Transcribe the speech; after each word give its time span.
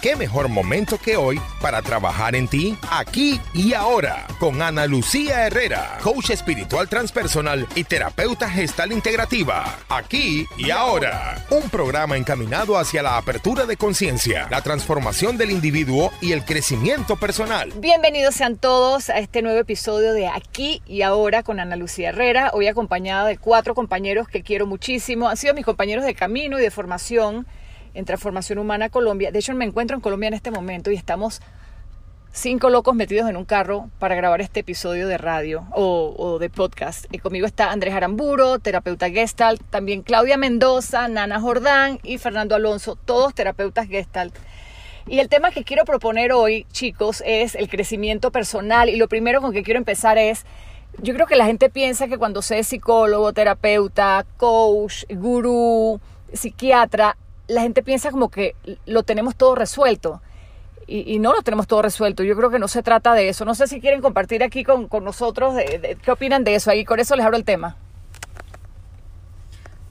qué 0.00 0.16
mejor 0.16 0.48
momento 0.48 0.98
que 0.98 1.16
hoy 1.16 1.40
para 1.60 1.82
trabajar 1.82 2.34
en 2.34 2.48
ti, 2.48 2.76
aquí 2.90 3.38
y 3.52 3.74
ahora, 3.74 4.26
con 4.38 4.62
Ana 4.62 4.86
Lucía 4.86 5.46
Herrera, 5.46 5.98
coach 6.02 6.30
espiritual 6.30 6.88
transpersonal 6.88 7.66
y 7.74 7.84
terapeuta 7.84 8.48
gestal 8.48 8.92
integrativa. 8.92 9.78
Aquí 9.90 10.46
y 10.56 10.70
ahora, 10.70 11.44
un 11.50 11.68
programa 11.68 12.16
encaminado 12.16 12.78
hacia 12.78 13.02
la 13.02 13.18
apertura 13.18 13.66
de 13.66 13.76
conciencia, 13.76 14.48
la 14.50 14.62
transformación 14.62 15.36
del 15.36 15.50
individuo 15.50 16.10
y 16.22 16.32
el 16.32 16.44
crecimiento 16.44 17.16
personal. 17.16 17.70
Bienvenidos 17.76 18.34
sean 18.34 18.56
todos 18.56 19.10
a 19.10 19.18
este 19.18 19.42
nuevo 19.42 19.58
episodio 19.58 20.14
de 20.14 20.28
Aquí 20.28 20.80
y 20.86 21.02
ahora 21.02 21.42
con 21.42 21.60
Ana 21.60 21.76
Lucía 21.76 22.08
Herrera, 22.08 22.52
hoy 22.54 22.68
acompañada 22.68 23.26
de 23.26 23.36
cuatro 23.36 23.74
compañeros 23.74 24.28
que 24.28 24.42
quiero 24.42 24.66
muchísimo, 24.66 25.28
han 25.28 25.36
sido 25.36 25.52
mis 25.52 25.66
compañeros 25.66 26.06
de 26.06 26.14
camino 26.14 26.58
y 26.58 26.62
de 26.62 26.70
formación 26.70 27.46
en 27.94 28.04
Transformación 28.04 28.58
Humana 28.58 28.88
Colombia. 28.88 29.30
De 29.30 29.38
hecho, 29.38 29.54
me 29.54 29.64
encuentro 29.64 29.96
en 29.96 30.00
Colombia 30.00 30.28
en 30.28 30.34
este 30.34 30.50
momento 30.50 30.90
y 30.90 30.94
estamos 30.96 31.40
cinco 32.32 32.70
locos 32.70 32.94
metidos 32.94 33.28
en 33.28 33.36
un 33.36 33.44
carro 33.44 33.90
para 33.98 34.14
grabar 34.14 34.40
este 34.40 34.60
episodio 34.60 35.08
de 35.08 35.18
radio 35.18 35.66
o, 35.72 36.38
de 36.38 36.50
podcast. 36.50 37.06
Y 37.12 37.18
conmigo 37.18 37.46
está 37.46 37.70
Andrés 37.70 37.94
Aramburo, 37.94 38.58
terapeuta 38.58 39.10
Gestalt, 39.10 39.62
también 39.70 40.02
Claudia 40.02 40.36
Mendoza, 40.36 41.08
Nana 41.08 41.40
Jordán 41.40 41.98
y 42.02 42.18
Fernando 42.18 42.54
Alonso, 42.54 42.96
todos 42.96 43.34
terapeutas 43.34 43.88
Gestalt. 43.88 44.34
Y 45.06 45.18
el 45.18 45.28
tema 45.28 45.50
que 45.50 45.64
quiero 45.64 45.84
proponer 45.84 46.32
hoy, 46.32 46.66
chicos, 46.70 47.22
es 47.26 47.56
el 47.56 47.68
crecimiento 47.68 48.30
personal. 48.30 48.88
Y 48.88 48.96
lo 48.96 49.08
primero 49.08 49.40
con 49.40 49.52
que 49.52 49.64
quiero 49.64 49.78
empezar 49.78 50.18
es, 50.18 50.44
yo 50.98 51.14
creo 51.14 51.26
que 51.26 51.36
la 51.36 51.46
gente 51.46 51.68
piensa 51.68 52.06
que 52.06 52.18
cuando 52.18 52.42
se 52.42 52.58
es 52.60 52.68
psicólogo, 52.68 53.32
terapeuta, 53.32 54.24
coach, 54.36 55.04
gurú, 55.08 56.00
psiquiatra, 56.32 57.16
la 57.50 57.62
gente 57.62 57.82
piensa 57.82 58.10
como 58.10 58.30
que 58.30 58.54
lo 58.86 59.02
tenemos 59.02 59.36
todo 59.36 59.54
resuelto. 59.54 60.22
Y, 60.86 61.20
no 61.20 61.32
lo 61.32 61.42
tenemos 61.42 61.68
todo 61.68 61.82
resuelto. 61.82 62.24
Yo 62.24 62.36
creo 62.36 62.50
que 62.50 62.58
no 62.58 62.66
se 62.66 62.82
trata 62.82 63.14
de 63.14 63.28
eso. 63.28 63.44
No 63.44 63.54
sé 63.54 63.68
si 63.68 63.80
quieren 63.80 64.00
compartir 64.00 64.42
aquí 64.42 64.64
con, 64.64 64.88
nosotros 65.04 65.54
qué 66.02 66.10
opinan 66.10 66.42
de 66.42 66.56
eso. 66.56 66.70
Ahí 66.72 66.84
con 66.84 66.98
eso 66.98 67.14
les 67.14 67.24
abro 67.24 67.36
el 67.36 67.44
tema. 67.44 67.76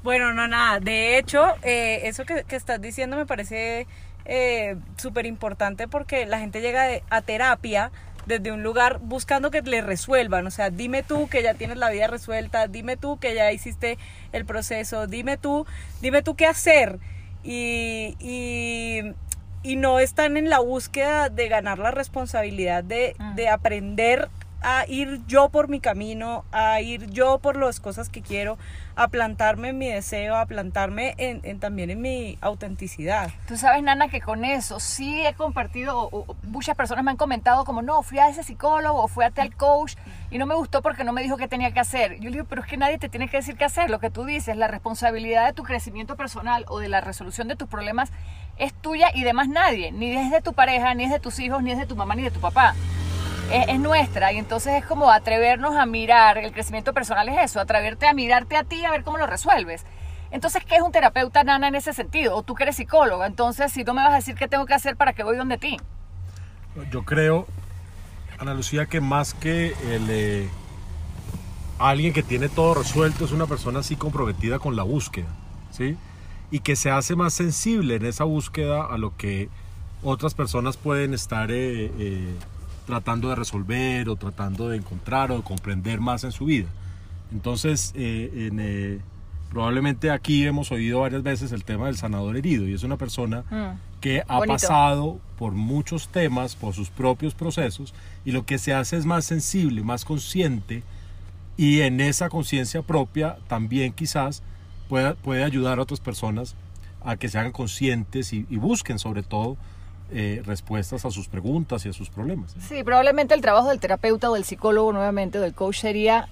Bueno, 0.04 0.34
no, 0.34 0.46
nada. 0.50 0.82
De 0.82 1.18
hecho, 1.18 1.56
eh, 1.62 2.02
eso 2.04 2.26
que, 2.26 2.44
estás 2.50 2.82
diciendo 2.82 3.16
me 3.16 3.26
parece 3.26 3.88
eh, 4.26 4.76
súper 4.98 5.26
importante 5.26 5.88
porque 5.88 6.26
la 6.26 6.40
gente 6.40 6.60
llega 6.60 6.86
a 7.10 7.22
terapia 7.22 7.92
desde 8.26 8.52
un 8.52 8.62
lugar 8.62 9.00
buscando 9.02 9.52
que 9.52 9.62
le 9.62 9.80
resuelvan. 9.82 10.48
O 10.48 10.52
sea, 10.52 10.70
dime 10.70 11.02
tú 11.04 11.30
que 11.30 11.44
ya 11.44 11.54
tienes 11.54 11.78
la 11.78 11.90
vida 11.92 12.08
resuelta, 12.08 12.68
dime 12.68 12.98
tú 12.98 13.20
que 13.20 13.36
ya 13.36 13.54
hiciste 13.54 13.98
el 14.34 14.44
proceso, 14.44 15.08
dime 15.08 15.38
tú, 15.38 15.66
dime 16.02 16.24
tú 16.24 16.36
qué 16.36 16.46
hacer 16.46 17.00
y, 17.50 19.14
y, 19.64 19.76
no 19.76 20.00
están 20.00 20.38
en 20.38 20.50
la 20.50 20.60
búsqueda 20.60 21.30
de 21.30 21.48
ganar 21.48 21.80
la 21.80 21.92
responsabilidad 21.92 22.84
de, 22.84 23.16
ah. 23.18 23.34
de 23.36 23.50
aprender 23.50 24.30
a 24.62 24.86
ir 24.88 25.22
yo 25.28 25.50
por 25.50 25.70
mi 25.70 25.80
camino, 25.80 26.44
a 26.52 26.82
ir 26.82 27.10
yo 27.10 27.40
por 27.40 27.56
las 27.56 27.80
cosas 27.80 28.10
que 28.10 28.22
quiero, 28.22 28.58
a 28.96 29.08
plantarme 29.08 29.70
en 29.70 29.78
mi 29.78 29.88
deseo, 29.88 30.36
a 30.36 30.46
plantarme 30.46 31.16
en, 31.18 31.60
también 31.60 31.90
en 31.90 32.02
mi 32.02 32.38
autenticidad. 32.42 33.32
Tú 33.48 33.56
sabes, 33.56 33.82
Nana, 33.82 34.10
que 34.10 34.20
con 34.20 34.44
eso 34.44 34.80
sí 34.80 35.26
he 35.26 35.34
compartido, 35.34 36.10
muchas 36.44 36.76
personas 36.76 37.06
me 37.06 37.12
han 37.12 37.18
comentado 37.18 37.64
como, 37.64 37.82
no, 37.82 38.04
fui 38.04 38.20
a 38.20 38.28
ese 38.28 38.44
psicólogo 38.44 39.02
o 39.02 39.08
fui 39.08 39.24
a 39.24 39.32
tal 39.32 39.56
coach 39.56 39.96
y 40.30 40.38
no 40.38 40.46
me 40.46 40.56
gustó 40.56 40.82
porque 40.82 41.04
no 41.04 41.14
me 41.14 41.24
dijo 41.24 41.38
qué 41.38 41.48
tenía 41.48 41.72
que 41.72 41.80
hacer. 41.80 42.20
Yo 42.20 42.26
le 42.26 42.32
digo, 42.32 42.46
pero 42.50 42.62
es 42.62 42.68
que 42.68 42.78
nadie 42.78 42.98
te 42.98 43.08
tiene 43.08 43.30
que 43.30 43.38
decir 43.38 43.56
qué 43.56 43.66
hacer. 43.66 43.90
Lo 43.90 44.00
que 44.00 44.10
tú 44.10 44.26
dices, 44.26 44.58
la 44.58 44.68
responsabilidad 44.68 45.46
de 45.46 45.54
tu 45.54 45.64
crecimiento 45.64 46.18
personal 46.18 46.66
o 46.68 46.80
de 46.80 46.90
la 46.90 47.00
resolución 47.00 47.48
de 47.48 47.56
tus 47.56 47.70
problemas 47.70 48.12
es 48.58 48.74
tuya 48.74 49.12
y 49.14 49.24
de 49.24 49.32
más 49.32 49.48
nadie. 49.48 49.94
Ni 49.94 50.18
es 50.18 50.32
de 50.32 50.42
tu 50.42 50.54
pareja, 50.54 50.94
ni 50.94 51.06
es 51.06 51.12
de 51.12 51.20
tus 51.20 51.40
hijos, 51.40 51.64
ni 51.64 51.72
es 51.72 51.78
de 51.78 51.86
tu 51.86 51.96
mamá, 51.96 52.16
ni 52.16 52.24
de 52.24 52.32
tu 52.32 52.42
papá 52.42 52.76
es, 53.52 53.80
nuestra 53.80 54.32
y 54.32 54.38
entonces 54.38 54.74
es 54.76 54.86
como 54.86 55.10
atrevernos 55.12 55.76
a 55.76 55.86
mirar, 55.86 56.38
el 56.38 56.52
crecimiento 56.52 56.94
personal 56.94 57.28
es 57.30 57.38
eso, 57.40 57.60
atreverte 57.60 58.08
a 58.08 58.14
mirarte 58.14 58.56
a 58.56 58.64
ti 58.64 58.86
a 58.86 58.92
ver 58.92 59.04
cómo 59.04 59.18
lo 59.18 59.28
resuelves. 59.28 59.86
Entonces, 60.32 60.64
¿qué 60.64 60.76
es 60.76 60.82
un 60.82 60.92
terapeuta 60.92 61.44
nana 61.44 61.68
en 61.68 61.76
ese 61.76 61.92
sentido? 61.92 62.36
O 62.36 62.44
tú 62.44 62.54
que 62.54 62.64
eres 62.64 62.76
psicóloga, 62.76 63.26
entonces 63.26 63.72
si 63.72 63.84
tú 63.84 63.94
me 63.94 64.04
vas 64.04 64.14
a 64.14 64.16
decir 64.18 64.36
qué 64.36 64.48
tengo 64.48 64.66
que 64.66 64.76
hacer 64.76 64.96
para 64.96 65.14
que 65.14 65.24
voy 65.24 65.36
donde 65.38 65.58
ti. 65.58 65.78
Yo 66.92 67.04
creo, 67.04 67.48
Ana 68.38 68.54
Lucía, 68.54 68.86
que 68.86 69.02
más 69.02 69.34
que 69.34 69.74
el, 69.90 70.08
eh, 70.10 70.50
alguien 71.80 72.14
que 72.14 72.22
tiene 72.22 72.48
todo 72.50 72.76
resuelto 72.76 73.26
es 73.26 73.32
una 73.32 73.48
persona 73.48 73.80
así 73.80 73.96
comprometida 73.96 74.60
con 74.60 74.76
la 74.76 74.84
búsqueda, 74.84 75.30
¿sí? 75.72 75.98
Y 76.52 76.60
que 76.60 76.76
se 76.76 76.92
hace 76.92 77.16
más 77.16 77.34
sensible 77.34 77.96
en 77.96 78.06
esa 78.06 78.24
búsqueda 78.24 78.86
a 78.86 78.98
lo 78.98 79.18
que 79.18 79.50
otras 80.04 80.36
personas 80.36 80.78
pueden 80.78 81.14
estar 81.14 81.52
eh, 81.52 81.92
eh, 81.98 82.36
tratando 82.90 83.30
de 83.30 83.36
resolver 83.36 84.10
o 84.10 84.16
tratando 84.16 84.70
de 84.70 84.78
encontrar 84.78 85.32
o 85.32 85.38
de 85.38 85.44
comprender 85.44 86.00
más 86.00 86.24
en 86.24 86.32
su 86.32 86.46
vida. 86.46 86.68
Entonces, 87.32 87.94
eh, 87.96 88.50
eh, 88.58 89.00
probablemente 89.52 90.10
aquí 90.10 90.44
hemos 90.48 90.72
oído 90.72 91.02
varias 91.02 91.22
veces 91.22 91.52
el 91.52 91.64
tema 91.64 91.86
del 91.86 91.98
sanador 91.98 92.36
herido 92.36 92.68
y 92.68 92.74
es 92.74 92.82
una 92.82 92.98
persona 92.98 93.44
mm. 93.52 94.02
que 94.02 94.24
ha 94.28 94.40
pasado 94.40 95.20
por 95.38 95.52
muchos 95.52 96.08
temas, 96.08 96.56
por 96.56 96.74
sus 96.74 96.90
propios 96.90 97.36
procesos 97.36 97.94
y 98.26 98.32
lo 98.32 98.48
que 98.48 98.58
se 98.58 98.74
hace 98.74 98.98
es 98.98 99.06
más 99.06 99.24
sensible, 99.24 99.84
más 99.84 100.04
consciente 100.04 100.82
y 101.58 101.82
en 101.82 102.02
esa 102.02 102.28
conciencia 102.30 102.82
propia 102.82 103.38
también 103.48 103.94
quizás 103.94 104.42
pueda, 104.88 105.14
puede 105.14 105.44
ayudar 105.44 105.78
a 105.78 105.84
otras 105.84 106.00
personas 106.00 106.56
a 107.06 107.18
que 107.18 107.30
se 107.30 107.38
hagan 107.38 107.52
conscientes 107.52 108.34
y 108.34 108.44
busquen 108.56 108.98
sobre 108.98 109.22
todo 109.22 109.58
eh, 110.12 110.42
respuestas 110.46 111.06
a 111.06 111.12
sus 111.12 111.28
preguntas 111.28 111.86
y 111.86 111.90
a 111.90 111.94
sus 111.94 112.10
problemas. 112.10 112.56
Sí, 112.68 112.84
probablemente 112.84 113.36
el 113.36 113.42
trabajo 113.42 113.70
del 113.70 113.80
terapeuta 113.80 114.32
o 114.32 114.34
del 114.34 114.44
psicólogo 114.44 114.92
nuevamente 114.92 115.40
del 115.40 115.54
coach 115.54 115.80
sería, 115.80 116.28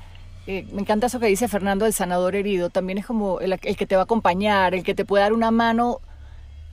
eh, 0.47 0.65
me 0.73 0.81
encanta 0.81 1.07
eso 1.07 1.19
que 1.19 1.27
dice 1.27 1.47
Fernando, 1.47 1.85
el 1.85 1.93
sanador 1.93 2.35
herido, 2.35 2.69
también 2.69 2.97
es 2.97 3.05
como 3.05 3.39
el, 3.39 3.59
que 3.59 3.85
te 3.85 3.95
va 3.95 4.01
a 4.01 4.05
acompañar, 4.05 4.73
el 4.73 4.83
que 4.83 4.95
te 4.95 5.05
puede 5.05 5.23
dar 5.23 5.33
una 5.33 5.51
mano 5.51 6.01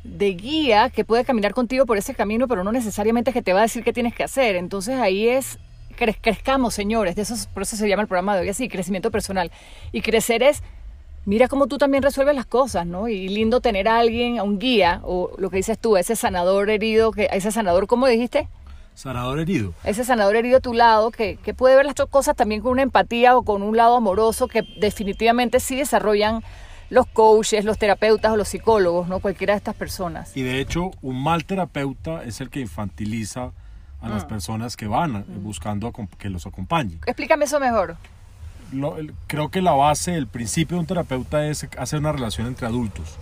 de 0.03 0.31
guía 0.35 0.91
que 0.91 1.05
puede 1.05 1.25
caminar 1.25 1.53
contigo 1.53 1.85
por 1.85 1.99
ese 1.99 2.15
camino, 2.15 2.49
pero 2.49 2.65
no 2.65 2.73
necesariamente 2.73 3.33
que 3.33 3.43
te 3.43 3.53
va 3.53 3.61
a 3.61 3.63
decir 3.63 3.85
qué 3.85 3.93
tienes 3.93 4.15
que 4.15 4.25
hacer. 4.25 4.57
Entonces 4.57 4.99
ahí 4.99 5.29
es, 5.29 5.59
crezcamos 5.97 6.73
señores, 6.73 7.17
de 7.17 7.23
eso, 7.23 7.35
por 7.53 7.65
eso 7.65 7.77
se 7.77 7.89
llama 7.89 8.03
el 8.03 8.09
programa 8.09 8.35
de 8.35 8.43
hoy 8.43 8.49
así, 8.49 8.69
crecimiento 8.69 9.11
personal. 9.11 9.51
Y 9.93 10.01
crecer 10.01 10.43
es 10.43 10.63
mira 11.25 11.49
cómo 11.49 11.67
tú 11.67 11.79
también 11.79 12.03
resuelves 12.03 12.35
las 12.35 12.47
cosas, 12.47 12.87
¿no? 12.87 13.09
Y 13.09 13.29
lindo 13.29 13.61
tener 13.61 13.89
a 13.89 13.99
alguien, 13.99 14.39
a 14.39 14.43
un 14.43 14.59
guía, 14.59 15.01
o 15.05 15.33
lo 15.39 15.51
que 15.51 15.57
dices 15.57 15.79
tú, 15.79 15.97
ese 15.97 16.17
sanador 16.17 16.71
herido, 16.71 17.13
que, 17.13 17.29
ese 17.33 17.51
sanador, 17.51 17.87
¿cómo 17.87 18.07
dijiste? 18.07 18.49
Sanador 18.95 19.41
herido. 19.41 19.73
Ese 19.83 20.05
sanador 20.05 20.37
herido 20.37 20.59
a 20.59 20.61
tu 20.61 20.73
lado, 20.73 21.11
que, 21.11 21.37
que 21.37 21.55
puede 21.55 21.77
ver 21.77 21.87
las 21.87 21.95
cosas 22.09 22.37
también 22.37 22.61
con 22.61 22.73
una 22.73 22.83
empatía 22.83 23.37
o 23.37 23.43
con 23.43 23.63
un 23.63 23.77
lado 23.77 23.97
amoroso, 23.97 24.47
que 24.47 24.63
definitivamente 24.79 25.61
sí 25.61 25.77
desarrollan 25.77 26.43
los 26.91 27.07
coaches, 27.07 27.65
los 27.65 27.79
terapeutas 27.79 28.33
o 28.33 28.37
los 28.37 28.49
psicólogos, 28.49 29.09
¿no? 29.09 29.19
Cualquiera 29.19 29.55
de 29.55 29.59
estas 29.59 29.75
personas. 29.75 30.37
Y 30.37 30.43
de 30.43 30.61
hecho, 30.61 30.93
un 31.03 31.21
mal 31.21 31.45
terapeuta 31.45 32.23
es 32.23 32.41
el 32.41 32.51
que 32.51 32.61
infantiliza 32.61 33.53
a 34.01 34.09
las 34.09 34.25
ah. 34.25 34.29
personas 34.29 34.77
que 34.77 34.87
van 34.87 35.13
mm. 35.13 35.43
buscando 35.43 35.93
que 36.19 36.29
los 36.29 36.47
acompañen. 36.47 37.01
Explícame 37.07 37.47
eso 37.47 37.59
mejor 37.59 37.97
creo 39.27 39.51
que 39.51 39.63
la 39.63 39.73
base, 39.73 40.15
el 40.15 40.27
principio 40.27 40.77
de 40.77 40.81
un 40.81 40.87
terapeuta 40.87 41.47
es 41.47 41.67
hacer 41.79 41.99
una 41.99 42.13
relación 42.13 42.47
entre 42.47 42.67
adultos 42.67 43.17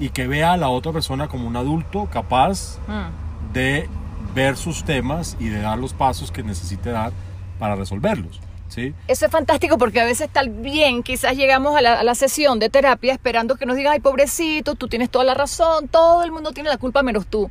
y 0.00 0.10
que 0.10 0.26
vea 0.26 0.52
a 0.52 0.56
la 0.56 0.68
otra 0.68 0.92
persona 0.92 1.28
como 1.28 1.46
un 1.48 1.56
adulto 1.56 2.08
capaz 2.10 2.78
mm. 2.86 3.52
de 3.52 3.88
ver 4.34 4.56
sus 4.56 4.84
temas 4.84 5.36
y 5.40 5.48
de 5.48 5.60
dar 5.60 5.78
los 5.78 5.92
pasos 5.92 6.30
que 6.30 6.42
necesite 6.42 6.90
dar 6.90 7.12
para 7.58 7.74
resolverlos. 7.74 8.40
¿sí? 8.68 8.94
Eso 9.08 9.26
es 9.26 9.32
fantástico 9.32 9.78
porque 9.78 10.00
a 10.00 10.04
veces 10.04 10.28
está 10.28 10.42
bien, 10.44 11.02
quizás 11.02 11.36
llegamos 11.36 11.76
a 11.76 11.80
la, 11.80 12.14
sesión 12.14 12.58
de 12.58 12.68
terapia 12.68 13.12
esperando 13.12 13.56
que 13.56 13.66
nos 13.66 13.76
digan, 13.76 13.94
ay 13.94 14.00
pobrecito, 14.00 14.74
tú 14.74 14.88
tienes 14.88 15.10
toda 15.10 15.24
la 15.24 15.34
razón, 15.34 15.88
todo 15.88 16.22
el 16.24 16.32
mundo 16.32 16.52
tiene 16.52 16.68
la 16.68 16.78
culpa 16.78 17.02
menos 17.02 17.26
tú. 17.26 17.50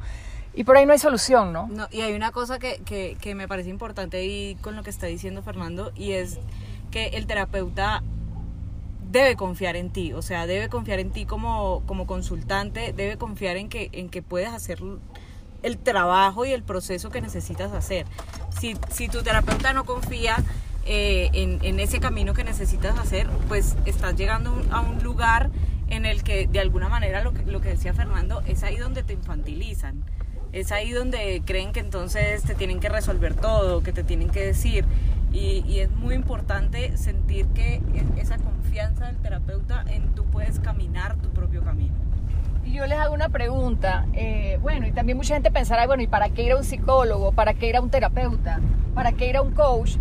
Y 0.54 0.64
por 0.64 0.76
ahí 0.76 0.88
no 0.88 0.94
hay 0.94 1.00
solución, 1.00 1.54
¿no? 1.54 1.68
no 1.68 1.88
y 1.92 2.02
hay 2.02 2.14
una 2.14 2.32
cosa 2.32 2.58
que, 2.58 2.82
que, 2.84 3.16
que 3.22 3.36
me 3.36 3.48
parece 3.48 3.70
importante 3.70 4.26
y 4.26 4.56
con 4.56 4.76
lo 4.76 4.82
que 4.82 4.90
está 4.90 5.06
diciendo 5.06 5.44
Fernando 5.44 5.92
y 5.96 6.14
es 6.14 6.40
que 6.92 7.08
el 7.08 7.28
terapeuta 7.28 8.04
debe 9.12 9.36
confiar 9.36 9.76
en 9.76 9.90
ti, 9.90 10.14
o 10.14 10.22
sea, 10.22 10.48
debe 10.48 10.70
confiar 10.70 11.00
en 11.00 11.12
ti 11.12 11.26
como, 11.26 11.84
como 11.86 12.08
consultante, 12.08 12.94
debe 12.94 13.18
confiar 13.18 13.58
en 13.58 13.70
que, 13.70 13.90
en 13.94 14.10
que 14.10 14.22
puedes 14.22 14.50
hacer 14.50 14.80
el 15.64 15.78
trabajo 15.78 16.46
y 16.46 16.52
el 16.52 16.64
proceso 16.64 17.10
que 17.10 17.22
necesitas 17.22 17.72
hacer. 17.72 18.06
Si, 18.60 18.76
si 18.92 19.08
tu 19.08 19.24
terapeuta 19.24 19.74
no 19.74 19.86
confía 19.86 20.44
eh, 20.86 21.30
en, 21.34 21.60
en, 21.64 21.80
ese 21.80 22.00
camino 22.00 22.34
que 22.34 22.44
necesitas 22.44 22.98
hacer, 22.98 23.28
pues 23.48 23.76
estás 23.86 24.16
llegando 24.16 24.62
a 24.72 24.82
un 24.82 25.04
lugar 25.04 25.50
en 25.90 26.06
el 26.06 26.24
que 26.24 26.48
de 26.48 26.60
alguna 26.60 26.90
manera 26.90 27.24
lo 27.24 27.34
que, 27.34 27.44
lo 27.44 27.62
que 27.62 27.70
decía 27.70 27.94
Fernando, 27.94 28.42
es 28.46 28.64
ahí 28.64 28.78
donde 28.78 29.04
te 29.04 29.14
infantilizan. 29.14 30.04
Es 30.58 30.72
ahí 30.72 30.92
donde 30.92 31.44
creen 31.46 31.72
que 31.72 31.80
entonces 31.80 32.42
te 32.42 32.56
tienen 32.56 32.80
que 32.80 32.90
resolver 32.90 33.36
todo, 33.36 33.84
que 33.84 33.94
te 33.94 34.04
tienen 34.04 34.32
que 34.32 34.44
decir. 34.44 34.86
Y, 35.32 35.82
es 35.82 35.92
muy 35.92 36.16
importante 36.16 36.98
sentir 36.98 37.46
que 37.50 37.80
esa 38.20 38.38
confianza 38.40 39.06
del 39.06 39.18
terapeuta 39.18 39.86
en 39.88 40.16
tú 40.16 40.26
puedes 40.26 40.60
caminar 40.60 41.16
tu 41.18 41.30
propio 41.30 41.64
camino. 41.64 41.94
Y 42.66 42.74
yo 42.74 42.88
les 42.88 42.98
hago 42.98 43.14
una 43.14 43.30
pregunta. 43.30 44.08
eh, 44.14 44.58
bueno, 44.64 44.88
y 44.88 44.92
también 44.92 45.16
mucha 45.16 45.36
gente 45.36 45.52
pensará, 45.52 45.86
bueno, 45.86 46.02
¿y 46.02 46.08
para 46.08 46.30
qué 46.30 46.42
ir 46.42 46.54
a 46.54 46.58
un 46.58 46.64
psicólogo? 46.64 47.34
¿Para 47.34 47.54
qué 47.54 47.70
ir 47.70 47.76
a 47.76 47.82
un 47.82 47.92
terapeuta? 47.92 48.60
¿Para 48.96 49.12
qué 49.12 49.30
ir 49.30 49.38
a 49.38 49.44
un 49.44 49.52
coach? 49.52 49.98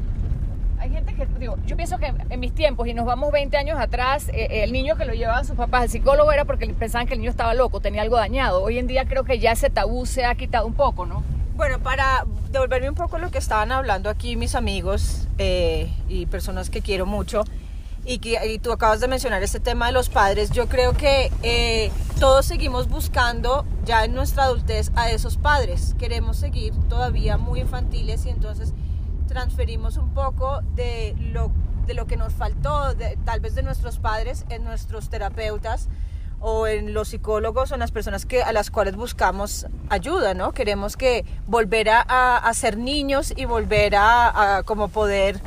Hay 0.87 0.93
gente 0.93 1.17
que, 1.17 1.27
digo, 1.41 1.57
yo 1.67 1.77
pienso 1.77 1.99
que 1.99 2.15
en 2.31 2.39
mis 2.39 2.55
tiempos, 2.55 2.87
y 2.87 2.95
nos 2.95 3.07
vamos 3.07 3.33
20 3.33 3.57
años 3.57 3.77
atrás, 3.77 4.29
eh, 4.29 4.63
el 4.63 4.73
niño 4.73 4.95
que 4.95 5.05
lo 5.05 5.15
llevaban 5.15 5.45
sus 5.45 5.57
papás 5.57 5.83
al 5.83 5.89
psicólogo 5.89 6.31
era 6.31 6.45
porque 6.45 6.69
pensaban 6.69 7.09
que 7.09 7.15
el 7.15 7.19
niño 7.19 7.31
estaba 7.31 7.55
loco, 7.55 7.81
tenía 7.81 8.03
algo 8.03 8.15
dañado. 8.15 8.63
Hoy 8.63 8.79
en 8.79 8.87
día 8.87 9.05
creo 9.05 9.25
que 9.25 9.41
ya 9.41 9.51
ese 9.51 9.69
tabú 9.69 10.07
se 10.07 10.25
ha 10.25 10.37
quitado 10.37 10.65
un 10.65 10.75
poco, 10.75 11.05
¿no? 11.05 11.25
Bueno, 11.57 11.81
para 11.81 12.25
devolverme 12.53 12.89
un 12.89 12.95
poco 12.95 13.19
lo 13.19 13.33
que 13.33 13.39
estaban 13.39 13.73
hablando 13.73 14.09
aquí 14.09 14.37
mis 14.37 14.55
amigos 14.55 15.27
eh, 15.39 15.93
y 16.09 16.27
personas 16.27 16.71
que 16.71 16.83
quiero 16.83 17.05
mucho, 17.05 17.43
y, 18.05 18.19
que, 18.19 18.39
y 18.47 18.61
tú 18.61 18.71
acabas 18.71 19.01
de 19.01 19.09
mencionar 19.09 19.43
este 19.43 19.59
tema 19.59 19.89
de 19.89 19.93
los 19.93 20.09
padres, 20.09 20.53
yo 20.53 20.69
creo 20.69 20.93
que 20.93 21.33
eh, 21.43 21.91
todos 22.21 22.47
seguimos 22.47 22.89
buscando 22.89 23.65
ya 23.85 24.05
en 24.05 24.15
nuestra 24.15 24.45
adultez 24.45 24.93
a 24.95 25.11
esos 25.11 25.37
padres. 25.37 25.97
Queremos 25.99 26.37
seguir 26.37 26.73
todavía 26.89 27.39
muy 27.39 27.59
infantiles 27.59 28.25
y 28.27 28.31
entonces 28.31 28.73
transferimos 29.37 29.99
un 29.99 30.15
poco 30.15 30.63
de 30.77 31.15
lo, 31.19 31.53
de 31.87 31.93
lo 31.93 32.07
que 32.07 32.17
nos 32.17 32.33
faltó, 32.33 32.95
de, 32.95 33.19
tal 33.27 33.41
vez 33.41 33.55
de 33.55 33.63
nuestros 33.63 33.99
padres, 33.99 34.47
en 34.49 34.65
nuestros 34.65 35.11
terapeutas 35.11 35.91
o 36.41 36.67
en 36.67 36.95
los 36.95 37.09
psicólogos 37.09 37.71
o 37.71 37.75
en 37.75 37.81
las 37.81 37.91
personas 37.91 38.25
que, 38.25 38.43
a 38.43 38.51
las 38.53 38.71
cuales 38.71 38.97
buscamos 38.97 39.67
ayuda, 39.91 40.33
¿no? 40.33 40.53
Queremos 40.53 40.97
que 40.97 41.27
volver 41.47 41.91
a, 41.91 42.01
a, 42.01 42.39
a 42.39 42.55
ser 42.55 42.79
niños 42.79 43.35
y 43.37 43.45
volver 43.45 43.97
a, 43.97 44.57
a, 44.57 44.63
como 44.63 44.89
poder 44.89 45.39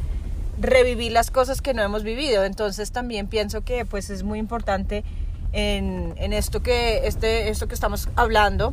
revivir 0.59 1.11
las 1.11 1.31
cosas 1.31 1.59
que 1.59 1.73
no 1.73 1.81
hemos 1.81 2.03
vivido. 2.03 2.43
Entonces 2.43 2.91
también 2.91 3.25
pienso 3.25 3.61
que 3.61 3.85
pues 3.85 4.11
es 4.11 4.21
muy 4.21 4.37
importante 4.37 5.03
en, 5.51 6.13
en 6.17 6.33
esto, 6.33 6.61
que, 6.61 7.07
este, 7.07 7.49
esto 7.49 7.67
que 7.67 7.73
estamos 7.73 8.07
hablando, 8.15 8.71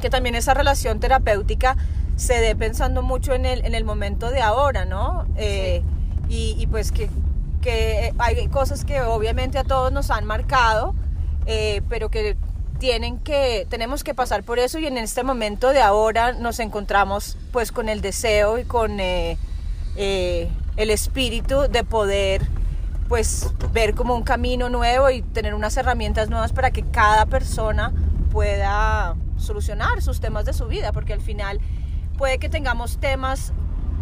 que 0.00 0.08
también 0.08 0.34
esa 0.34 0.54
relación 0.54 0.98
terapéutica 0.98 1.76
se 2.20 2.34
dé 2.34 2.54
pensando 2.54 3.02
mucho 3.02 3.32
en 3.32 3.46
el, 3.46 3.64
en 3.64 3.74
el 3.74 3.84
momento 3.84 4.30
de 4.30 4.42
ahora, 4.42 4.84
¿no? 4.84 5.24
Eh, 5.36 5.82
y, 6.28 6.54
y, 6.58 6.66
pues 6.66 6.92
que, 6.92 7.08
que 7.62 8.12
hay 8.18 8.46
cosas 8.48 8.84
que 8.84 9.00
obviamente 9.00 9.58
a 9.58 9.64
todos 9.64 9.90
nos 9.90 10.10
han 10.10 10.26
marcado, 10.26 10.94
eh, 11.46 11.80
pero 11.88 12.10
que 12.10 12.36
tienen 12.78 13.18
que 13.18 13.66
tenemos 13.70 14.04
que 14.04 14.12
pasar 14.14 14.42
por 14.42 14.58
eso 14.58 14.78
y 14.78 14.86
en 14.86 14.98
este 14.98 15.22
momento 15.22 15.70
de 15.70 15.80
ahora 15.80 16.32
nos 16.32 16.60
encontramos 16.60 17.38
pues 17.52 17.72
con 17.72 17.88
el 17.88 18.02
deseo 18.02 18.58
y 18.58 18.64
con 18.64 19.00
eh, 19.00 19.38
eh, 19.96 20.50
el 20.76 20.90
espíritu 20.90 21.68
de 21.70 21.84
poder 21.84 22.46
pues 23.08 23.48
ver 23.72 23.94
como 23.94 24.14
un 24.14 24.22
camino 24.22 24.68
nuevo 24.68 25.08
y 25.08 25.22
tener 25.22 25.54
unas 25.54 25.76
herramientas 25.78 26.28
nuevas 26.28 26.52
para 26.52 26.70
que 26.70 26.82
cada 26.82 27.26
persona 27.26 27.92
pueda 28.30 29.14
solucionar 29.36 30.02
sus 30.02 30.20
temas 30.20 30.44
de 30.44 30.52
su 30.52 30.66
vida 30.66 30.92
porque 30.92 31.14
al 31.14 31.22
final 31.22 31.60
puede 32.20 32.38
que 32.38 32.50
tengamos 32.50 32.98
temas 32.98 33.54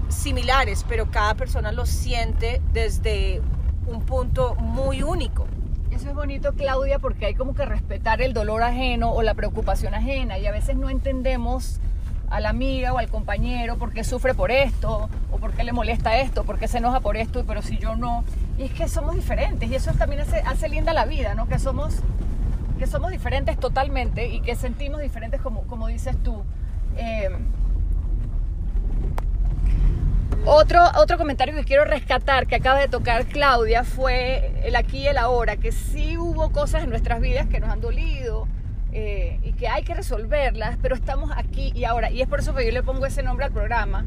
similares 0.08 0.84
pero 0.88 1.08
cada 1.08 1.34
persona 1.34 1.70
los 1.70 1.88
siente 1.88 2.60
desde 2.72 3.40
un 3.86 4.02
punto 4.02 4.56
muy 4.56 5.04
único 5.04 5.46
eso 5.92 6.08
es 6.08 6.14
bonito, 6.14 6.52
Claudia, 6.52 6.98
porque 6.98 7.26
hay 7.26 7.34
como 7.34 7.54
que 7.54 7.64
respetar 7.64 8.20
el 8.20 8.34
dolor 8.34 8.64
ajeno 8.64 9.12
o 9.12 9.22
la 9.22 9.34
preocupación 9.34 9.94
ajena 9.94 10.36
y 10.36 10.46
a 10.46 10.52
veces 10.52 10.76
no 10.76 10.90
entendemos 10.90 11.80
a 12.28 12.40
la 12.40 12.48
amiga 12.48 12.92
o 12.92 12.98
al 12.98 13.08
compañero 13.08 13.76
por 13.76 13.92
qué 13.92 14.02
sufre 14.02 14.34
por 14.34 14.50
esto 14.50 15.08
o 15.30 15.38
por 15.38 15.52
qué 15.52 15.62
le 15.62 15.72
molesta 15.72 16.18
esto, 16.18 16.42
por 16.42 16.58
qué 16.58 16.66
se 16.66 16.78
enoja 16.78 16.98
por 16.98 17.16
esto, 17.16 17.44
pero 17.46 17.62
si 17.62 17.78
yo 17.78 17.94
no. 17.94 18.24
Y 18.58 18.64
es 18.64 18.72
que 18.72 18.88
somos 18.88 19.14
diferentes 19.14 19.70
y 19.70 19.76
eso 19.76 19.92
también 19.92 20.22
hace, 20.22 20.40
hace 20.40 20.68
linda 20.68 20.92
la 20.92 21.06
vida, 21.06 21.34
¿no? 21.34 21.48
Que 21.48 21.60
somos, 21.60 22.00
que 22.80 22.88
somos 22.88 23.12
diferentes 23.12 23.58
totalmente 23.58 24.26
y 24.28 24.40
que 24.40 24.56
sentimos 24.56 25.00
diferentes 25.00 25.40
como, 25.40 25.62
como 25.62 25.86
dices 25.86 26.16
tú. 26.22 26.42
Eh, 26.96 27.30
otro, 30.44 30.82
otro 30.96 31.18
comentario 31.18 31.54
que 31.54 31.64
quiero 31.64 31.84
rescatar 31.84 32.46
que 32.46 32.56
acaba 32.56 32.78
de 32.78 32.88
tocar 32.88 33.26
Claudia 33.26 33.84
fue 33.84 34.52
el 34.64 34.76
aquí 34.76 34.98
y 34.98 35.06
el 35.08 35.18
ahora, 35.18 35.56
que 35.56 35.72
sí 35.72 36.16
hubo 36.16 36.50
cosas 36.52 36.84
en 36.84 36.90
nuestras 36.90 37.20
vidas 37.20 37.46
que 37.46 37.60
nos 37.60 37.70
han 37.70 37.80
dolido 37.80 38.48
eh, 38.92 39.38
y 39.42 39.52
que 39.52 39.68
hay 39.68 39.82
que 39.82 39.94
resolverlas, 39.94 40.78
pero 40.80 40.94
estamos 40.94 41.30
aquí 41.36 41.72
y 41.74 41.84
ahora. 41.84 42.10
Y 42.10 42.22
es 42.22 42.28
por 42.28 42.40
eso 42.40 42.54
que 42.54 42.64
yo 42.64 42.72
le 42.72 42.82
pongo 42.82 43.04
ese 43.06 43.22
nombre 43.22 43.46
al 43.46 43.52
programa. 43.52 44.06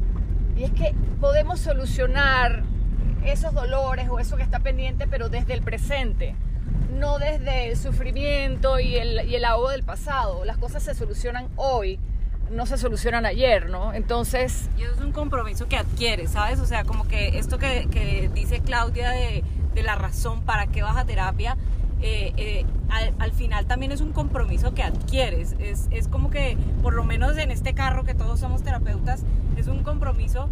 Y 0.56 0.64
es 0.64 0.72
que 0.72 0.94
podemos 1.20 1.60
solucionar 1.60 2.62
esos 3.24 3.54
dolores 3.54 4.08
o 4.10 4.18
eso 4.18 4.36
que 4.36 4.42
está 4.42 4.58
pendiente, 4.58 5.06
pero 5.06 5.28
desde 5.28 5.54
el 5.54 5.62
presente, 5.62 6.34
no 6.98 7.18
desde 7.18 7.70
el 7.70 7.76
sufrimiento 7.76 8.80
y 8.80 8.96
el, 8.96 9.28
y 9.28 9.36
el 9.36 9.44
ahogo 9.44 9.70
del 9.70 9.84
pasado. 9.84 10.44
Las 10.44 10.58
cosas 10.58 10.82
se 10.82 10.94
solucionan 10.94 11.48
hoy 11.56 12.00
no 12.52 12.66
se 12.66 12.76
solucionan 12.76 13.26
ayer, 13.26 13.70
¿no? 13.70 13.92
Entonces... 13.92 14.68
Y 14.78 14.82
eso 14.82 14.92
es 14.94 15.00
un 15.00 15.12
compromiso 15.12 15.66
que 15.68 15.76
adquieres, 15.76 16.30
¿sabes? 16.30 16.60
O 16.60 16.66
sea, 16.66 16.84
como 16.84 17.08
que 17.08 17.38
esto 17.38 17.58
que, 17.58 17.88
que 17.90 18.30
dice 18.34 18.60
Claudia 18.60 19.10
de, 19.10 19.42
de, 19.74 19.82
la 19.82 19.94
razón 19.94 20.42
para 20.42 20.66
qué 20.66 20.82
vas 20.82 20.96
a 20.96 21.04
terapia, 21.04 21.56
eh, 22.00 22.32
eh, 22.36 22.66
al, 22.90 23.14
al, 23.18 23.32
final 23.32 23.66
también 23.66 23.92
es 23.92 24.00
un 24.00 24.12
compromiso 24.12 24.74
que 24.74 24.82
adquieres. 24.82 25.54
Es, 25.58 25.88
es 25.90 26.08
como 26.08 26.30
que, 26.30 26.56
por 26.82 26.94
lo 26.94 27.04
menos 27.04 27.36
en 27.38 27.50
este 27.50 27.74
carro, 27.74 28.04
que 28.04 28.14
todos 28.14 28.40
somos 28.40 28.62
terapeutas, 28.62 29.24
es 29.56 29.68
un 29.68 29.82
compromiso 29.82 30.48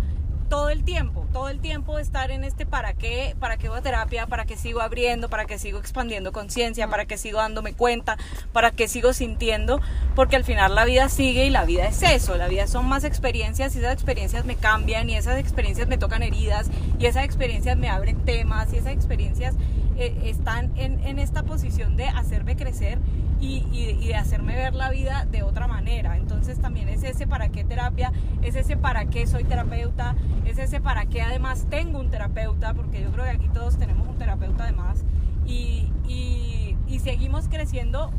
todo 0.50 0.68
el 0.68 0.82
tiempo, 0.82 1.26
todo 1.32 1.48
el 1.48 1.60
tiempo 1.60 2.00
estar 2.00 2.32
en 2.32 2.42
este 2.42 2.66
para 2.66 2.92
qué, 2.92 3.36
para 3.38 3.56
qué 3.56 3.68
voy 3.68 3.78
a 3.78 3.82
terapia, 3.82 4.26
para 4.26 4.44
qué 4.44 4.56
sigo 4.56 4.80
abriendo, 4.80 5.30
para 5.30 5.46
qué 5.46 5.58
sigo 5.58 5.78
expandiendo 5.78 6.32
conciencia, 6.32 6.88
para 6.88 7.06
qué 7.06 7.16
sigo 7.16 7.38
dándome 7.38 7.72
cuenta, 7.72 8.18
para 8.52 8.72
qué 8.72 8.88
sigo 8.88 9.12
sintiendo, 9.12 9.80
porque 10.16 10.34
al 10.34 10.44
final 10.44 10.74
la 10.74 10.84
vida 10.84 11.08
sigue 11.08 11.46
y 11.46 11.50
la 11.50 11.64
vida 11.64 11.86
es 11.86 12.02
eso, 12.02 12.36
la 12.36 12.48
vida 12.48 12.66
son 12.66 12.86
más 12.88 13.04
experiencias 13.04 13.76
y 13.76 13.78
esas 13.78 13.94
experiencias 13.94 14.44
me 14.44 14.56
cambian 14.56 15.08
y 15.08 15.14
esas 15.14 15.38
experiencias 15.38 15.86
me 15.86 15.98
tocan 15.98 16.24
heridas 16.24 16.68
y 16.98 17.06
esas 17.06 17.24
experiencias 17.24 17.78
me 17.78 17.88
abren 17.88 18.24
temas 18.24 18.72
y 18.72 18.78
esas 18.78 18.92
experiencias 18.92 19.54
eh, 19.96 20.20
están 20.24 20.76
en, 20.76 20.98
en, 21.06 21.20
esta 21.20 21.44
posición 21.44 21.96
de 21.96 22.08
hacerme 22.08 22.56
crecer 22.56 22.98
y, 23.40 23.64
y, 23.72 23.96
y, 24.00 24.08
de 24.08 24.16
hacerme 24.16 24.54
ver 24.54 24.74
la 24.74 24.90
vida 24.90 25.26
de 25.30 25.42
otra 25.42 25.66
manera. 25.66 26.16
Entonces 26.16 26.60
también 26.60 26.88
es 26.88 27.02
ese 27.02 27.26
para 27.26 27.48
qué 27.48 27.64
terapia, 27.64 28.12
es 28.42 28.54
ese 28.54 28.76
para 28.76 29.06
qué 29.06 29.26
soy 29.26 29.44
terapeuta, 29.44 30.14
es 30.44 30.58
ese 30.58 30.80
para 30.80 31.06
qué 31.06 31.22
además 31.22 31.66
tengo 31.70 31.98
un 31.98 32.10
terapeuta, 32.10 32.74
porque 32.74 33.02
yo 33.02 33.10
creo 33.10 33.24
que 33.24 33.30
aquí 33.30 33.48
todos 33.48 33.78
tenemos 33.78 34.06
un 34.06 34.18
terapeuta 34.18 34.64
además, 34.64 35.04
y, 35.46 35.90
y, 36.06 36.76
y 36.86 36.98
seguimos 36.98 37.48
creciendo 37.48 38.10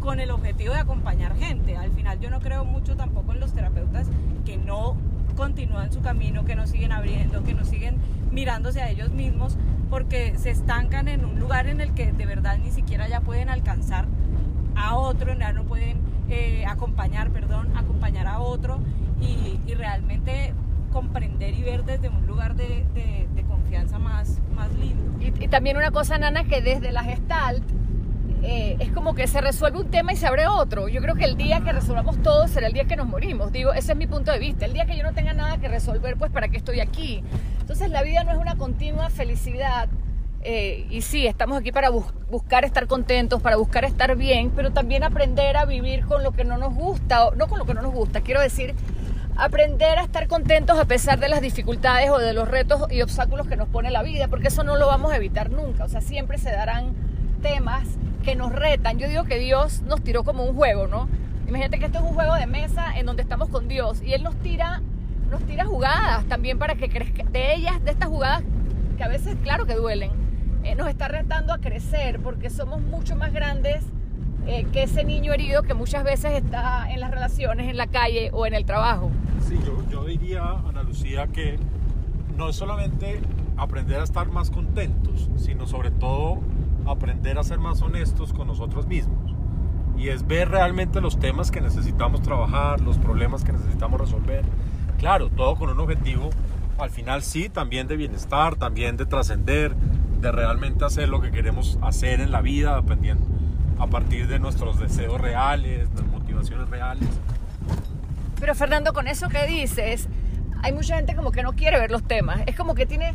con 0.00 0.18
el 0.18 0.30
objetivo 0.30 0.74
de 0.74 0.80
acompañar 0.80 1.36
gente. 1.36 1.76
Al 1.76 1.92
final 1.92 2.18
yo 2.18 2.30
no 2.30 2.40
creo 2.40 2.64
mucho 2.64 2.96
tampoco 2.96 3.32
en 3.32 3.40
los 3.40 3.52
terapeutas 3.52 4.08
que 4.44 4.56
no 4.56 4.96
continúan 5.36 5.92
su 5.92 6.00
camino, 6.00 6.44
que 6.44 6.54
no 6.54 6.66
siguen 6.66 6.92
abriendo, 6.92 7.42
que 7.44 7.54
no 7.54 7.64
siguen 7.64 7.96
mirándose 8.30 8.82
a 8.82 8.90
ellos 8.90 9.10
mismos, 9.12 9.56
porque 9.90 10.36
se 10.38 10.50
estancan 10.50 11.08
en 11.08 11.24
un 11.24 11.38
lugar 11.38 11.68
en 11.68 11.80
el 11.80 11.92
que 11.94 12.12
de 12.12 12.26
verdad 12.26 12.58
ni 12.58 12.70
siquiera 12.70 13.08
ya 13.08 13.20
pueden 13.20 13.48
alcanzar 13.48 14.06
a 14.76 14.96
otro, 14.96 15.36
ya 15.38 15.52
no 15.52 15.64
pueden 15.64 15.98
eh, 16.28 16.64
acompañar, 16.66 17.30
perdón, 17.30 17.76
acompañar 17.76 18.26
a 18.26 18.40
otro 18.40 18.78
y, 19.20 19.60
y, 19.66 19.74
realmente 19.74 20.54
comprender 20.92 21.54
y 21.54 21.62
ver 21.62 21.84
desde 21.84 22.08
un 22.08 22.26
lugar 22.26 22.54
de, 22.54 22.84
de, 22.94 23.28
de 23.34 23.42
confianza 23.44 23.98
más, 23.98 24.40
más 24.54 24.72
lindo. 24.74 25.02
Y, 25.20 25.44
y, 25.44 25.48
también 25.48 25.76
una 25.76 25.90
cosa, 25.90 26.18
Nana, 26.18 26.44
que 26.44 26.60
desde 26.60 26.92
la 26.92 27.04
gestalt 27.04 27.62
eh, 28.44 28.76
es 28.80 28.90
como 28.90 29.14
que 29.14 29.28
se 29.28 29.40
resuelve 29.40 29.78
un 29.78 29.90
tema 29.90 30.12
y 30.12 30.16
se 30.16 30.26
abre 30.26 30.48
otro. 30.48 30.88
Yo 30.88 31.00
creo 31.00 31.14
que 31.14 31.24
el 31.24 31.36
día 31.36 31.60
que 31.60 31.72
resolvamos 31.72 32.20
todo 32.22 32.48
será 32.48 32.66
el 32.66 32.72
día 32.72 32.86
que 32.86 32.96
nos 32.96 33.06
morimos. 33.06 33.52
Digo, 33.52 33.72
ese 33.72 33.92
es 33.92 33.98
mi 33.98 34.08
punto 34.08 34.32
de 34.32 34.40
vista. 34.40 34.64
El 34.64 34.72
día 34.72 34.84
que 34.84 34.96
yo 34.96 35.04
no 35.04 35.12
tenga 35.12 35.32
nada 35.32 35.58
que 35.58 35.68
resolver, 35.68 36.16
pues 36.16 36.32
¿para 36.32 36.48
qué 36.48 36.56
estoy 36.56 36.80
aquí? 36.80 37.22
Entonces 37.60 37.90
la 37.90 38.02
vida 38.02 38.24
no 38.24 38.32
es 38.32 38.38
una 38.38 38.56
continua 38.56 39.10
felicidad. 39.10 39.88
Eh, 40.44 40.86
y 40.90 41.02
sí, 41.02 41.26
estamos 41.26 41.58
aquí 41.58 41.70
para 41.70 41.90
bus 41.90 42.04
buscar 42.28 42.64
estar 42.64 42.88
contentos, 42.88 43.40
para 43.40 43.56
buscar 43.56 43.84
estar 43.84 44.16
bien, 44.16 44.50
pero 44.50 44.72
también 44.72 45.04
aprender 45.04 45.56
a 45.56 45.66
vivir 45.66 46.04
con 46.06 46.24
lo 46.24 46.32
que 46.32 46.44
no 46.44 46.58
nos 46.58 46.74
gusta, 46.74 47.26
o 47.26 47.34
no 47.36 47.46
con 47.46 47.60
lo 47.60 47.64
que 47.64 47.74
no 47.74 47.82
nos 47.82 47.92
gusta, 47.92 48.22
quiero 48.22 48.40
decir, 48.40 48.74
aprender 49.36 49.98
a 49.98 50.02
estar 50.02 50.26
contentos 50.26 50.78
a 50.78 50.84
pesar 50.86 51.20
de 51.20 51.28
las 51.28 51.42
dificultades 51.42 52.10
o 52.10 52.18
de 52.18 52.32
los 52.32 52.48
retos 52.48 52.90
y 52.90 53.02
obstáculos 53.02 53.46
que 53.46 53.56
nos 53.56 53.68
pone 53.68 53.90
la 53.90 54.02
vida, 54.02 54.26
porque 54.28 54.48
eso 54.48 54.64
no 54.64 54.76
lo 54.76 54.86
vamos 54.86 55.12
a 55.12 55.16
evitar 55.16 55.50
nunca, 55.50 55.84
o 55.84 55.88
sea, 55.88 56.00
siempre 56.00 56.38
se 56.38 56.50
darán 56.50 56.94
temas 57.40 57.86
que 58.24 58.34
nos 58.34 58.52
retan. 58.52 58.98
Yo 58.98 59.08
digo 59.08 59.24
que 59.24 59.38
Dios 59.38 59.82
nos 59.82 60.02
tiró 60.02 60.24
como 60.24 60.44
un 60.44 60.56
juego, 60.56 60.88
¿no? 60.88 61.08
Imagínate 61.46 61.78
que 61.78 61.86
esto 61.86 61.98
es 61.98 62.04
un 62.04 62.14
juego 62.14 62.34
de 62.34 62.46
mesa 62.46 62.98
en 62.98 63.06
donde 63.06 63.22
estamos 63.22 63.48
con 63.48 63.68
Dios 63.68 64.02
y 64.02 64.14
Él 64.14 64.22
nos 64.22 64.34
tira, 64.36 64.80
nos 65.30 65.42
tira 65.42 65.66
jugadas 65.66 66.24
también 66.24 66.58
para 66.58 66.74
que 66.74 66.88
crezca, 66.88 67.24
de 67.24 67.54
ellas, 67.54 67.84
de 67.84 67.90
estas 67.92 68.08
jugadas 68.08 68.42
que 68.96 69.04
a 69.04 69.08
veces, 69.08 69.36
claro 69.42 69.66
que 69.66 69.74
duelen, 69.74 70.10
eh, 70.64 70.74
nos 70.74 70.88
está 70.88 71.08
retando 71.08 71.52
a 71.52 71.58
crecer 71.58 72.20
porque 72.20 72.50
somos 72.50 72.80
mucho 72.80 73.16
más 73.16 73.32
grandes 73.32 73.84
eh, 74.46 74.66
que 74.72 74.82
ese 74.82 75.04
niño 75.04 75.32
herido 75.32 75.62
que 75.62 75.74
muchas 75.74 76.04
veces 76.04 76.32
está 76.32 76.90
en 76.90 77.00
las 77.00 77.10
relaciones, 77.10 77.68
en 77.68 77.76
la 77.76 77.86
calle 77.86 78.30
o 78.32 78.46
en 78.46 78.54
el 78.54 78.64
trabajo. 78.64 79.10
Sí, 79.46 79.58
yo, 79.64 79.82
yo 79.90 80.04
diría, 80.04 80.42
Ana 80.68 80.82
Lucía, 80.82 81.28
que 81.28 81.58
no 82.36 82.48
es 82.48 82.56
solamente 82.56 83.20
aprender 83.56 84.00
a 84.00 84.04
estar 84.04 84.28
más 84.30 84.50
contentos, 84.50 85.28
sino 85.36 85.66
sobre 85.66 85.90
todo 85.90 86.40
aprender 86.86 87.38
a 87.38 87.44
ser 87.44 87.58
más 87.58 87.80
honestos 87.82 88.32
con 88.32 88.48
nosotros 88.48 88.86
mismos. 88.86 89.34
Y, 89.96 90.08
es 90.08 90.26
ver 90.26 90.48
realmente 90.48 91.00
los 91.00 91.18
temas 91.18 91.50
que 91.50 91.60
necesitamos 91.60 92.22
trabajar, 92.22 92.80
los 92.80 92.98
problemas 92.98 93.44
que 93.44 93.52
necesitamos 93.52 94.00
resolver. 94.00 94.44
Claro, 94.98 95.28
todo 95.28 95.54
con 95.54 95.70
un 95.70 95.78
objetivo, 95.78 96.30
al 96.78 96.90
final 96.90 97.22
sí, 97.22 97.48
también 97.48 97.86
de 97.86 97.96
bienestar, 97.96 98.56
también 98.56 98.96
de 98.96 99.06
trascender, 99.06 99.76
de 100.22 100.32
realmente 100.32 100.84
hacer 100.84 101.08
lo 101.08 101.20
que 101.20 101.32
queremos 101.32 101.78
hacer 101.82 102.20
en 102.20 102.30
la 102.30 102.40
vida, 102.40 102.76
dependiendo, 102.76 103.26
a 103.78 103.88
partir 103.88 104.28
de 104.28 104.38
nuestros 104.38 104.78
deseos 104.78 105.20
reales, 105.20 105.94
de 105.94 106.02
motivaciones 106.02 106.70
reales. 106.70 107.08
Pero 108.38 108.54
Fernando, 108.54 108.92
con 108.92 109.08
eso 109.08 109.28
que 109.28 109.46
dices, 109.46 110.08
hay 110.62 110.72
mucha 110.72 110.96
gente 110.96 111.16
como 111.16 111.32
que 111.32 111.42
no 111.42 111.52
quiere 111.54 111.78
ver 111.78 111.90
los 111.90 112.04
temas. 112.04 112.40
Es 112.46 112.56
como 112.56 112.74
que 112.74 112.86
tiene, 112.86 113.14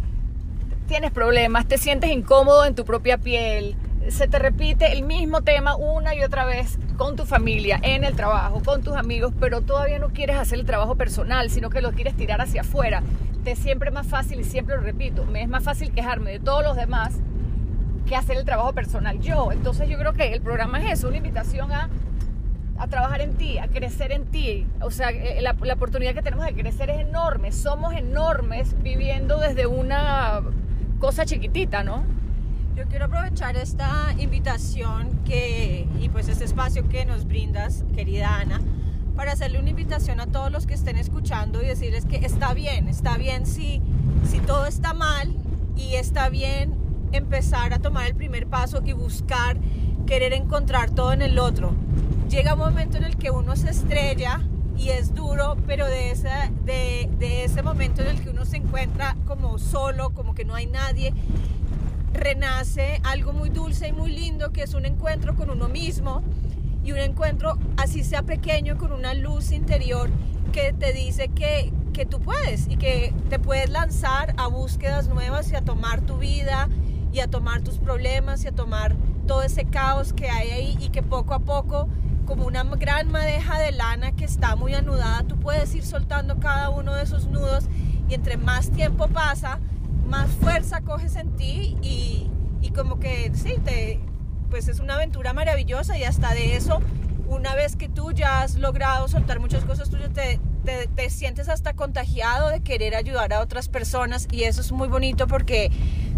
tienes 0.88 1.12
problemas, 1.12 1.66
te 1.66 1.78
sientes 1.78 2.12
incómodo 2.12 2.66
en 2.66 2.76
tu 2.76 2.84
propia 2.84 3.18
piel, 3.18 3.76
se 4.10 4.28
te 4.28 4.40
repite 4.40 4.94
el 4.94 5.04
mismo 5.04 5.42
tema 5.42 5.76
una 5.76 6.16
y 6.16 6.24
otra 6.24 6.46
vez 6.46 6.80
con 6.98 7.16
tu 7.16 7.26
familia, 7.26 7.80
en 7.82 8.04
el 8.04 8.16
trabajo, 8.16 8.62
con 8.64 8.82
tus 8.82 8.96
amigos, 8.96 9.34
pero 9.40 9.62
todavía 9.62 10.00
no 10.00 10.10
quieres 10.10 10.38
hacer 10.38 10.60
el 10.60 10.66
trabajo 10.66 10.96
personal, 10.96 11.50
sino 11.50 11.70
que 11.70 11.82
lo 11.82 11.92
quieres 11.92 12.16
tirar 12.16 12.42
hacia 12.42 12.62
afuera. 12.62 13.04
Te 13.44 13.52
es 13.52 13.60
siempre 13.60 13.92
más 13.92 14.08
fácil, 14.08 14.40
y 14.40 14.44
siempre 14.44 14.76
lo 14.76 14.82
repito, 14.82 15.26
me 15.26 15.42
es 15.42 15.50
más 15.50 15.64
fácil 15.64 15.92
quejarme 15.92 16.32
de 16.32 16.40
todos 16.40 16.64
los 16.64 16.76
demás 16.76 17.20
que 18.08 18.16
hacer 18.16 18.38
el 18.38 18.46
trabajo 18.46 18.74
personal 18.74 19.20
yo. 19.20 19.52
Entonces 19.52 19.90
yo 19.90 19.98
creo 19.98 20.14
que 20.14 20.34
el 20.34 20.42
programa 20.42 20.82
es 20.82 21.00
eso, 21.00 21.08
una 21.10 21.18
invitación 21.18 21.72
a, 21.72 21.90
a 22.78 22.88
trabajar 22.88 23.22
en 23.22 23.36
ti, 23.36 23.58
a 23.58 23.68
crecer 23.68 24.12
en 24.12 24.26
ti. 24.26 24.66
O 24.82 24.92
sea, 24.92 25.10
eh, 25.10 25.42
la, 25.42 25.56
la 25.62 25.74
oportunidad 25.74 26.14
que 26.14 26.22
tenemos 26.22 26.46
de 26.46 26.54
crecer 26.54 26.90
es 26.90 27.02
enorme. 27.02 27.52
Somos 27.52 27.94
enormes 27.94 28.82
viviendo 28.82 29.38
desde 29.40 29.68
una 29.68 30.42
cosa 31.00 31.26
chiquitita, 31.26 31.84
¿no? 31.84 32.04
Yo 32.78 32.86
quiero 32.86 33.06
aprovechar 33.06 33.58
esta 33.58 34.14
invitación 34.20 35.24
que, 35.26 35.88
y 36.00 36.10
pues 36.10 36.28
este 36.28 36.46
espacio 36.46 36.88
que 36.88 37.06
nos 37.06 37.26
brindas, 37.26 37.84
querida 37.96 38.36
Ana, 38.36 38.62
para 39.16 39.32
hacerle 39.32 39.58
una 39.58 39.72
invitación 39.72 40.20
a 40.20 40.28
todos 40.28 40.52
los 40.52 40.68
que 40.68 40.76
estén 40.76 40.96
escuchando 40.96 41.64
y 41.64 41.66
decirles 41.66 42.06
que 42.06 42.18
está 42.18 42.54
bien, 42.54 42.88
está 42.88 43.18
bien 43.18 43.48
si, 43.48 43.82
si 44.30 44.38
todo 44.42 44.68
está 44.68 44.94
mal 44.94 45.34
y 45.76 45.96
está 45.96 46.30
bien 46.30 46.76
empezar 47.14 47.74
a 47.74 47.80
tomar 47.80 48.06
el 48.06 48.14
primer 48.14 48.46
paso 48.46 48.84
y 48.86 48.94
buscar, 48.94 49.58
querer 50.06 50.34
encontrar 50.34 50.92
todo 50.92 51.14
en 51.14 51.24
el 51.24 51.40
otro. 51.40 51.74
Llega 52.30 52.54
un 52.54 52.60
momento 52.60 52.98
en 52.98 53.06
el 53.06 53.18
que 53.18 53.32
uno 53.32 53.56
se 53.56 53.72
estrella 53.72 54.42
y 54.78 54.90
es 54.90 55.16
duro, 55.16 55.58
pero 55.66 55.88
de 55.88 56.12
ese, 56.12 56.30
de, 56.64 57.10
de 57.18 57.44
ese 57.44 57.64
momento 57.64 58.04
en 58.04 58.10
el 58.10 58.22
que 58.22 58.30
uno 58.30 58.46
se 58.46 58.58
encuentra 58.58 59.18
como 59.26 59.58
solo, 59.58 60.12
como 60.12 60.36
que 60.36 60.46
no 60.46 60.54
hay 60.54 60.68
nadie, 60.68 61.12
renace 62.18 63.00
algo 63.04 63.32
muy 63.32 63.50
dulce 63.50 63.88
y 63.88 63.94
muy 63.94 64.12
lindo 64.12 64.52
que 64.52 64.64
es 64.64 64.74
un 64.74 64.86
encuentro 64.86 65.36
con 65.36 65.50
uno 65.50 65.70
mismo 65.70 66.24
y 66.84 66.92
un 66.92 66.98
encuentro 67.00 67.58
así 67.78 68.04
sea 68.04 68.24
pequeño 68.24 68.78
con 68.78 68.92
una 68.92 69.14
luz 69.14 69.52
interior 69.52 70.10
que 70.52 70.74
te 70.74 70.94
dice 70.94 71.30
que, 71.30 71.72
que 71.94 72.06
tú 72.06 72.20
puedes 72.20 72.68
y 72.68 72.78
que 72.78 73.14
te 73.30 73.40
puedes 73.40 73.70
lanzar 73.70 74.34
a 74.38 74.48
búsquedas 74.48 75.08
nuevas 75.08 75.52
y 75.52 75.56
a 75.56 75.62
tomar 75.62 76.02
tu 76.02 76.18
vida 76.18 76.70
y 77.12 77.20
a 77.20 77.28
tomar 77.28 77.62
tus 77.62 77.78
problemas 77.78 78.44
y 78.44 78.48
a 78.48 78.52
tomar 78.52 78.96
todo 79.28 79.44
ese 79.44 79.66
caos 79.66 80.14
que 80.14 80.30
hay 80.30 80.50
ahí 80.50 80.78
y 80.80 80.90
que 80.90 81.04
poco 81.04 81.34
a 81.34 81.40
poco 81.40 81.88
como 82.26 82.46
una 82.46 82.64
gran 82.64 83.10
madeja 83.10 83.58
de 83.60 83.72
lana 83.72 84.12
que 84.12 84.26
está 84.26 84.56
muy 84.56 84.74
anudada, 84.74 85.24
tú 85.24 85.40
puedes 85.40 85.74
ir 85.76 85.86
soltando 85.86 86.40
cada 86.40 86.70
uno 86.70 86.94
de 86.94 87.04
esos 87.04 87.28
nudos 87.28 87.66
y 88.10 88.14
entre 88.14 88.38
más 88.38 88.70
tiempo 88.70 89.08
pasa, 89.08 89.60
más 90.08 90.30
fuerza 90.32 90.82
coges 90.82 91.16
en 91.16 91.36
ti 91.36 91.78
y, 91.82 92.30
y 92.62 92.72
como 92.72 93.00
que 93.00 93.32
sí, 93.34 93.56
te, 93.64 94.00
pues 94.50 94.68
es 94.68 94.80
una 94.80 94.96
aventura 94.96 95.34
maravillosa 95.34 95.98
y 95.98 96.04
hasta 96.04 96.34
de 96.34 96.56
eso, 96.56 96.80
una 97.28 97.56
vez 97.56 97.76
que 97.76 97.90
tú 97.90 98.12
ya 98.12 98.42
has 98.42 98.56
logrado 98.56 99.08
soltar 99.08 99.40
muchas 99.40 99.66
cosas 99.66 99.90
tuyas, 99.90 100.12
te, 100.14 100.40
te, 100.64 100.88
te, 100.88 101.10
sientes 101.10 101.50
hasta 101.50 101.74
contagiado 101.74 102.50
de 102.50 102.62
querer 102.62 102.96
ayudar 102.96 103.34
a 103.34 103.42
otras 103.42 103.68
personas 103.68 104.28
y 104.32 104.44
eso 104.44 104.62
es 104.62 104.72
muy 104.72 104.88
bonito 104.88 105.28
porque 105.28 105.72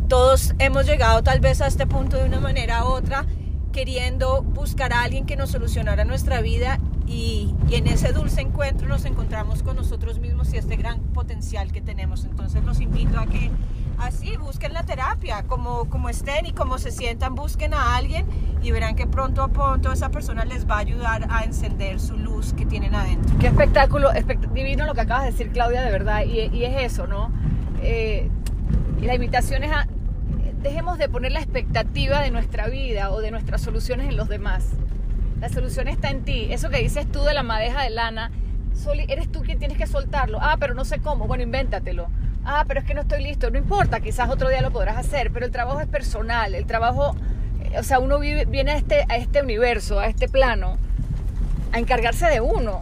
todos 0.07 0.53
hemos 0.59 0.85
llegado 0.85 1.23
tal 1.23 1.39
vez 1.39 1.61
a 1.61 1.67
este 1.67 1.85
punto 1.87 2.17
de 2.17 2.25
una 2.25 2.39
manera 2.39 2.83
u 2.85 2.87
otra 2.89 3.25
queriendo 3.71 4.41
buscar 4.41 4.93
a 4.93 5.03
alguien 5.03 5.25
que 5.25 5.35
nos 5.35 5.51
solucionara 5.51 6.03
nuestra 6.05 6.41
vida 6.41 6.79
y, 7.07 7.55
y, 7.69 7.75
en 7.75 7.87
ese 7.87 8.11
dulce 8.13 8.41
encuentro 8.41 8.87
nos 8.87 9.05
encontramos 9.05 9.63
con 9.63 9.75
nosotros 9.75 10.19
mismos 10.19 10.53
y 10.53 10.57
este 10.57 10.75
gran 10.75 10.99
potencial 10.99 11.71
que 11.71 11.81
tenemos. 11.81 12.23
Entonces 12.23 12.63
los 12.63 12.79
invito 12.81 13.19
a 13.19 13.25
que 13.25 13.49
así 13.99 14.37
busquen 14.37 14.73
la 14.73 14.83
terapia, 14.83 15.43
como, 15.43 15.89
como 15.89 16.09
estén 16.09 16.45
y 16.45 16.53
como 16.53 16.77
se 16.77 16.91
sientan, 16.91 17.35
busquen 17.35 17.73
a 17.73 17.95
alguien 17.95 18.25
y 18.61 18.71
verán 18.71 18.95
que 18.95 19.07
pronto 19.07 19.41
a 19.43 19.47
pronto 19.49 19.91
esa 19.91 20.09
persona 20.09 20.45
les 20.45 20.69
va 20.69 20.75
a 20.75 20.79
ayudar 20.79 21.27
a 21.29 21.43
encender 21.43 21.99
su 21.99 22.17
luz 22.17 22.53
que 22.53 22.65
tienen 22.65 22.95
adentro. 22.95 23.37
Qué 23.39 23.47
espectáculo, 23.47 24.11
espect 24.11 24.45
divino 24.47 24.85
lo 24.85 24.93
que 24.93 25.01
acabas 25.01 25.25
de 25.25 25.31
decir 25.31 25.51
Claudia, 25.51 25.81
de 25.81 25.91
verdad, 25.91 26.23
y, 26.25 26.55
y 26.55 26.65
es 26.65 26.93
eso, 26.93 27.07
¿no? 27.07 27.31
Eh, 27.81 28.29
la 29.01 29.15
invitación 29.15 29.63
es 29.63 29.71
a, 29.71 29.87
dejemos 30.61 30.97
de 30.97 31.07
poner 31.09 31.31
la 31.31 31.39
expectativa 31.39 32.21
de 32.21 32.31
nuestra 32.31 32.67
vida 32.67 33.11
o 33.11 33.21
de 33.21 33.31
nuestras 33.31 33.61
soluciones 33.61 34.09
en 34.09 34.17
los 34.17 34.27
demás 34.27 34.73
la 35.39 35.49
solución 35.49 35.87
está 35.87 36.09
en 36.09 36.23
ti. 36.23 36.47
Eso 36.51 36.69
que 36.69 36.79
dices 36.79 37.09
tú 37.11 37.21
de 37.23 37.33
la 37.33 37.43
madeja 37.43 37.83
de 37.83 37.89
lana, 37.89 38.31
eres 39.07 39.31
tú 39.31 39.41
quien 39.41 39.59
tienes 39.59 39.77
que 39.77 39.87
soltarlo. 39.87 40.39
Ah, 40.41 40.57
pero 40.59 40.73
no 40.73 40.85
sé 40.85 40.99
cómo. 40.99 41.27
Bueno, 41.27 41.43
invéntatelo. 41.43 42.07
Ah, 42.45 42.65
pero 42.67 42.79
es 42.79 42.85
que 42.85 42.93
no 42.93 43.01
estoy 43.01 43.23
listo. 43.23 43.49
No 43.49 43.57
importa, 43.57 43.99
quizás 43.99 44.29
otro 44.29 44.49
día 44.49 44.61
lo 44.61 44.71
podrás 44.71 44.97
hacer, 44.97 45.31
pero 45.31 45.45
el 45.45 45.51
trabajo 45.51 45.79
es 45.79 45.87
personal. 45.87 46.55
El 46.55 46.65
trabajo, 46.65 47.15
o 47.77 47.83
sea, 47.83 47.99
uno 47.99 48.19
viene 48.19 48.71
a 48.71 48.77
este, 48.77 49.05
a 49.09 49.17
este 49.17 49.41
universo, 49.41 49.99
a 49.99 50.07
este 50.07 50.27
plano, 50.27 50.77
a 51.71 51.79
encargarse 51.79 52.27
de 52.27 52.41
uno. 52.41 52.81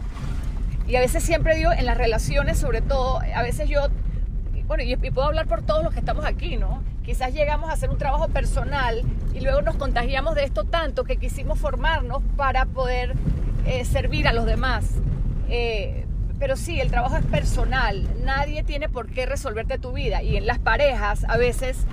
Y 0.86 0.96
a 0.96 1.00
veces 1.00 1.22
siempre 1.22 1.54
digo, 1.56 1.70
en 1.72 1.84
las 1.84 1.98
relaciones, 1.98 2.58
sobre 2.58 2.80
todo, 2.80 3.20
a 3.34 3.42
veces 3.42 3.68
yo, 3.68 3.88
bueno, 4.66 4.82
y, 4.82 4.92
y 4.92 5.10
puedo 5.10 5.24
hablar 5.24 5.46
por 5.46 5.62
todos 5.62 5.84
los 5.84 5.92
que 5.92 6.00
estamos 6.00 6.24
aquí, 6.24 6.56
¿no? 6.56 6.82
Quizás 7.04 7.32
llegamos 7.32 7.68
a 7.70 7.74
hacer 7.74 7.90
un 7.90 7.98
trabajo 7.98 8.28
personal 8.28 9.02
y 9.34 9.40
luego 9.40 9.62
nos 9.62 9.76
contagiamos 9.76 10.34
de 10.34 10.44
esto 10.44 10.64
tanto 10.64 11.04
que 11.04 11.16
quisimos 11.16 11.58
formarnos 11.58 12.22
para 12.36 12.64
poder 12.66 13.14
eh, 13.66 13.84
servir 13.84 14.28
a 14.28 14.32
los 14.32 14.46
demás. 14.46 14.94
Eh, 15.48 16.06
pero 16.38 16.56
sí, 16.56 16.80
el 16.80 16.90
trabajo 16.90 17.16
es 17.16 17.24
personal. 17.26 18.08
Nadie 18.24 18.62
tiene 18.62 18.88
por 18.88 19.08
qué 19.08 19.26
resolverte 19.26 19.78
tu 19.78 19.92
vida. 19.92 20.22
Y 20.22 20.36
en 20.36 20.46
las 20.46 20.58
parejas, 20.58 21.24
a 21.28 21.36
veces, 21.36 21.86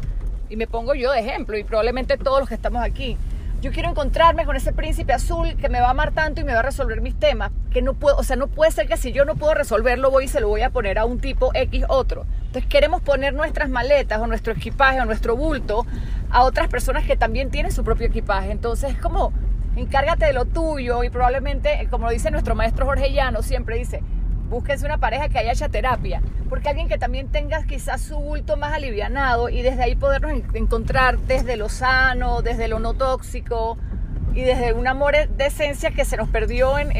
y 0.49 0.55
me 0.55 0.67
pongo 0.67 0.93
yo 0.93 1.11
de 1.11 1.19
ejemplo, 1.19 1.57
y 1.57 1.63
probablemente 1.63 2.17
todos 2.17 2.39
los 2.39 2.49
que 2.49 2.55
estamos 2.55 2.83
aquí, 2.83 3.17
yo 3.61 3.71
quiero 3.71 3.89
encontrarme 3.89 4.45
con 4.45 4.55
ese 4.55 4.73
príncipe 4.73 5.13
azul 5.13 5.55
que 5.55 5.69
me 5.69 5.81
va 5.81 5.87
a 5.87 5.91
amar 5.91 6.11
tanto 6.11 6.41
y 6.41 6.43
me 6.43 6.53
va 6.53 6.59
a 6.59 6.63
resolver 6.63 7.01
mis 7.01 7.17
temas. 7.17 7.51
Que 7.71 7.81
no 7.81 7.95
puedo, 7.95 8.17
o 8.17 8.23
sea, 8.23 8.35
no 8.35 8.47
puede 8.47 8.71
ser 8.71 8.87
que 8.87 8.97
si 8.97 9.11
yo 9.11 9.25
no 9.25 9.35
puedo 9.35 9.55
resolverlo, 9.55 10.11
voy 10.11 10.25
y 10.25 10.27
se 10.27 10.39
lo 10.39 10.49
voy 10.49 10.61
a 10.61 10.69
poner 10.69 10.99
a 10.99 11.05
un 11.05 11.19
tipo 11.19 11.49
X 11.55 11.83
otro. 11.87 12.25
Entonces 12.45 12.65
queremos 12.67 13.01
poner 13.01 13.33
nuestras 13.33 13.69
maletas 13.69 14.19
o 14.19 14.27
nuestro 14.27 14.53
equipaje 14.53 15.01
o 15.01 15.05
nuestro 15.05 15.35
bulto 15.35 15.87
a 16.29 16.43
otras 16.43 16.67
personas 16.67 17.05
que 17.05 17.17
también 17.17 17.49
tienen 17.49 17.71
su 17.71 17.83
propio 17.83 18.05
equipaje. 18.05 18.51
Entonces 18.51 18.91
es 18.91 18.97
como, 18.99 19.33
encárgate 19.75 20.25
de 20.25 20.33
lo 20.33 20.45
tuyo 20.45 21.03
y 21.03 21.09
probablemente, 21.09 21.87
como 21.89 22.05
lo 22.05 22.11
dice 22.11 22.29
nuestro 22.29 22.53
maestro 22.53 22.85
Jorge 22.85 23.11
Llano, 23.11 23.41
siempre 23.41 23.77
dice, 23.77 24.03
búsquense 24.49 24.85
una 24.85 24.97
pareja 24.97 25.29
que 25.29 25.39
haya 25.39 25.51
hecha 25.51 25.69
terapia, 25.69 26.21
porque 26.49 26.69
alguien 26.69 26.87
que 26.87 26.97
también 26.97 27.27
tenga 27.29 27.63
quizás 27.63 28.01
su 28.01 28.17
bulto 28.17 28.57
más 28.57 28.73
alivianado 28.73 29.49
y 29.49 29.61
desde 29.61 29.83
ahí 29.83 29.95
podernos 29.95 30.31
encontrar 30.53 31.19
desde 31.19 31.57
lo 31.57 31.69
sano, 31.69 32.41
desde 32.41 32.67
lo 32.67 32.79
no 32.79 32.93
tóxico 32.93 33.77
y 34.33 34.41
desde 34.41 34.73
un 34.73 34.87
amor 34.87 35.13
de 35.13 35.45
esencia 35.45 35.91
que 35.91 36.05
se 36.05 36.17
nos 36.17 36.29
perdió 36.29 36.77
en, 36.77 36.91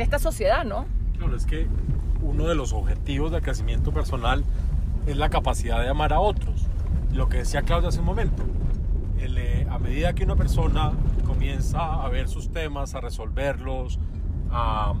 esta 0.00 0.18
sociedad, 0.18 0.64
¿no? 0.64 0.86
Claro, 1.18 1.36
es 1.36 1.46
que 1.46 1.66
uno 2.22 2.46
de 2.46 2.54
los 2.54 2.72
objetivos 2.72 3.32
del 3.32 3.42
crecimiento 3.42 3.92
personal 3.92 4.44
es 5.06 5.16
la 5.16 5.30
capacidad 5.30 5.80
de 5.80 5.88
amar 5.88 6.12
a 6.12 6.20
otros. 6.20 6.66
Lo 7.12 7.28
que 7.28 7.38
decía 7.38 7.62
Claudia 7.62 7.88
hace 7.88 8.00
un 8.00 8.06
momento, 8.06 8.44
eh, 9.18 9.66
a 9.70 9.78
medida 9.78 10.14
que 10.14 10.24
una 10.24 10.36
persona 10.36 10.92
comienza 11.26 12.02
a 12.04 12.08
ver 12.08 12.28
sus 12.28 12.50
temas, 12.50 12.94
a 12.94 13.00
resolverlos, 13.00 13.98
a, 14.50 14.94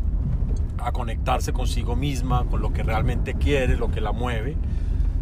a 0.82 0.92
conectarse 0.92 1.52
consigo 1.52 1.96
misma, 1.96 2.44
con 2.44 2.60
lo 2.60 2.72
que 2.72 2.82
realmente 2.82 3.34
quiere, 3.34 3.76
lo 3.76 3.90
que 3.90 4.00
la 4.00 4.12
mueve, 4.12 4.56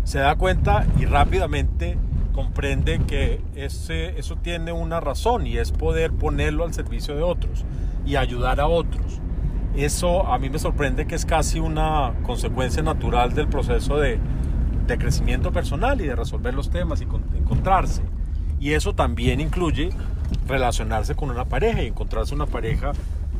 se 0.05 0.19
da 0.19 0.37
cuenta 0.37 0.87
y 0.99 1.05
rápidamente 1.05 1.99
comprende 2.33 3.01
que 3.01 3.41
ese, 3.57 4.19
eso 4.19 4.37
tiene 4.37 4.73
una 4.73 5.01
razón 5.01 5.47
y 5.47 5.59
es 5.59 5.73
poder 5.73 6.13
ponerlo 6.13 6.65
al 6.65 6.73
servicio 6.73 7.17
de 7.17 7.23
otros 7.23 7.65
y 8.07 8.17
ayudar 8.17 8.61
a 8.61 8.69
otros. 8.69 9.21
Eso 9.77 10.27
a 10.27 10.39
mí 10.39 10.49
me 10.49 10.59
sorprende 10.59 11.07
que 11.07 11.15
es 11.15 11.27
casi 11.27 11.61
una 11.61 12.15
consecuencia 12.23 12.83
natural 12.83 13.35
del 13.35 13.49
proceso 13.49 13.99
de, 13.99 14.19
de 14.87 14.99
crecimiento 14.99 15.53
personal 15.53 16.01
y 16.01 16.07
de 16.07 16.17
resolver 16.17 16.55
los 16.55 16.71
temas 16.71 17.01
y 17.01 17.07
con, 17.07 17.25
encontrarse. 17.37 18.03
Y 18.61 18.73
eso 18.73 18.95
también 18.95 19.41
incluye 19.41 19.91
relacionarse 20.47 21.15
con 21.15 21.31
una 21.31 21.45
pareja 21.45 21.83
y 21.83 21.89
encontrarse 21.89 22.35
una 22.35 22.47
pareja 22.47 22.93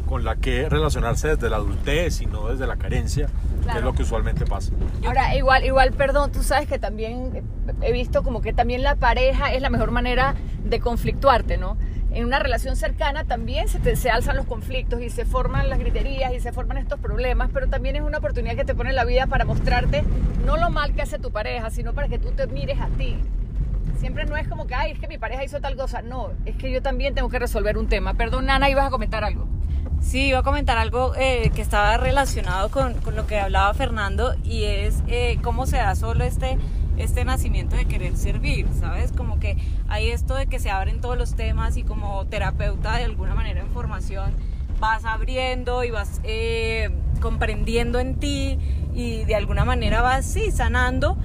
con 0.09 0.25
la 0.25 0.37
que 0.37 0.69
relacionarse 0.69 1.29
desde 1.29 1.51
la 1.51 1.57
adultez 1.57 2.21
y 2.23 2.27
no 2.27 2.49
desde 2.49 2.67
la 2.67 2.77
carencia, 2.77 3.29
claro. 3.63 3.73
que 3.73 3.79
es 3.79 3.85
lo 3.85 3.93
que 3.93 4.03
usualmente 4.03 4.47
pasa. 4.47 4.73
Ahora, 5.07 5.37
igual, 5.37 5.65
igual, 5.65 5.93
perdón, 5.93 6.33
tú 6.33 6.43
sabes 6.43 6.67
que 6.67 6.79
también 6.79 7.45
he 7.83 7.93
visto 7.93 8.23
como 8.23 8.41
que 8.41 8.53
también 8.53 8.83
la 8.83 8.97
pareja 8.97 9.53
es 9.53 9.61
la 9.61 9.71
mejor 9.71 9.91
manera 9.91 10.35
de 10.65 10.81
conflictuarte, 10.81 11.59
¿no? 11.59 11.77
en 12.11 12.25
una 12.25 12.39
relación 12.39 12.75
cercana 12.75 13.25
también 13.25 13.69
se, 13.69 13.79
te, 13.81 13.95
se 13.95 14.11
alzan 14.11 14.37
los 14.37 14.47
conflictos 14.47 15.03
y 15.03 15.11
se 15.11 15.27
forman 15.27 15.69
las 15.69 15.79
griterías 15.79 16.33
y 16.33 16.41
se 16.41 16.53
forman 16.53 16.79
estos 16.79 16.99
problemas, 16.99 17.51
pero 17.53 17.69
también 17.69 17.97
es 17.97 18.03
una 18.03 18.19
oportunidad 18.19 18.57
que 18.57 18.65
te 18.65 18.75
pone 18.75 18.95
la 18.95 19.05
vida 19.05 19.27
para 19.27 19.45
mostrarte 19.45 20.05
no 20.45 20.57
lo 20.57 20.71
mal 20.71 20.95
que 20.95 21.03
hace 21.03 21.19
tu 21.19 21.31
pareja, 21.31 21.69
sino 21.69 21.93
para 21.93 22.09
que 22.09 22.19
tú 22.19 22.31
te 22.31 22.47
mires 22.47 22.81
a 22.81 22.89
ti. 22.89 23.17
Siempre 23.99 24.25
no 24.25 24.37
es 24.37 24.49
como 24.49 24.67
que, 24.67 24.75
ay, 24.75 24.93
es 24.93 24.99
que 24.99 25.09
mi 25.09 25.19
pareja 25.19 25.45
hizo 25.45 25.61
tal 25.61 25.77
cosa. 25.77 26.03
No, 26.03 26.31
es 26.47 26.57
que 26.57 26.71
yo 26.71 26.81
también 26.81 27.15
tengo 27.15 27.29
que 27.29 27.39
resolver 27.39 27.77
un 27.77 27.89
tema. 27.89 28.15
Perdón, 28.15 28.47
Nana, 28.47 28.71
ibas 28.71 28.87
a 28.87 28.91
comentar 28.91 29.25
algo. 29.25 29.47
Sí, 30.01 30.29
iba 30.29 30.39
a 30.39 30.43
comentar 30.43 30.79
algo 30.79 31.15
eh, 31.17 31.51
que 31.55 31.61
estaba 31.61 31.97
relacionado 31.97 32.71
con, 32.71 32.95
con, 32.95 33.15
lo 33.15 33.27
que 33.27 33.39
hablaba 33.39 33.75
Fernando 33.75 34.35
y 34.43 34.65
es 34.65 35.03
eh, 35.07 35.39
cómo 35.43 35.67
se 35.67 35.77
da 35.77 35.95
solo 35.95 36.25
este 36.25 36.59
este 36.99 37.25
nacimiento 37.25 37.77
de 37.77 37.87
querer 37.87 38.17
servir, 38.17 38.67
¿sabes? 38.79 39.13
Como 39.13 39.39
que 39.39 39.57
hay 39.89 40.11
esto 40.11 40.35
de 40.35 40.47
que 40.47 40.59
se 40.59 40.71
abren 40.71 41.01
todos 41.01 41.17
los 41.17 41.35
temas 41.37 41.77
y 41.77 41.85
como 41.85 42.27
terapeuta 42.27 42.97
de 42.97 43.05
alguna 43.05 43.35
manera 43.35 43.61
en 43.61 43.69
formación 43.69 44.33
vas 44.81 45.05
abriendo 45.05 45.85
y 45.85 45.91
vas 45.91 46.21
eh, 46.25 46.91
comprendiendo 47.21 47.99
en 47.99 48.17
ti 48.17 48.59
y 48.95 49.25
de 49.25 49.35
alguna 49.35 49.65
manera 49.65 50.03
vas, 50.03 50.25
sí, 50.25 50.51
sanando, 50.51 51.17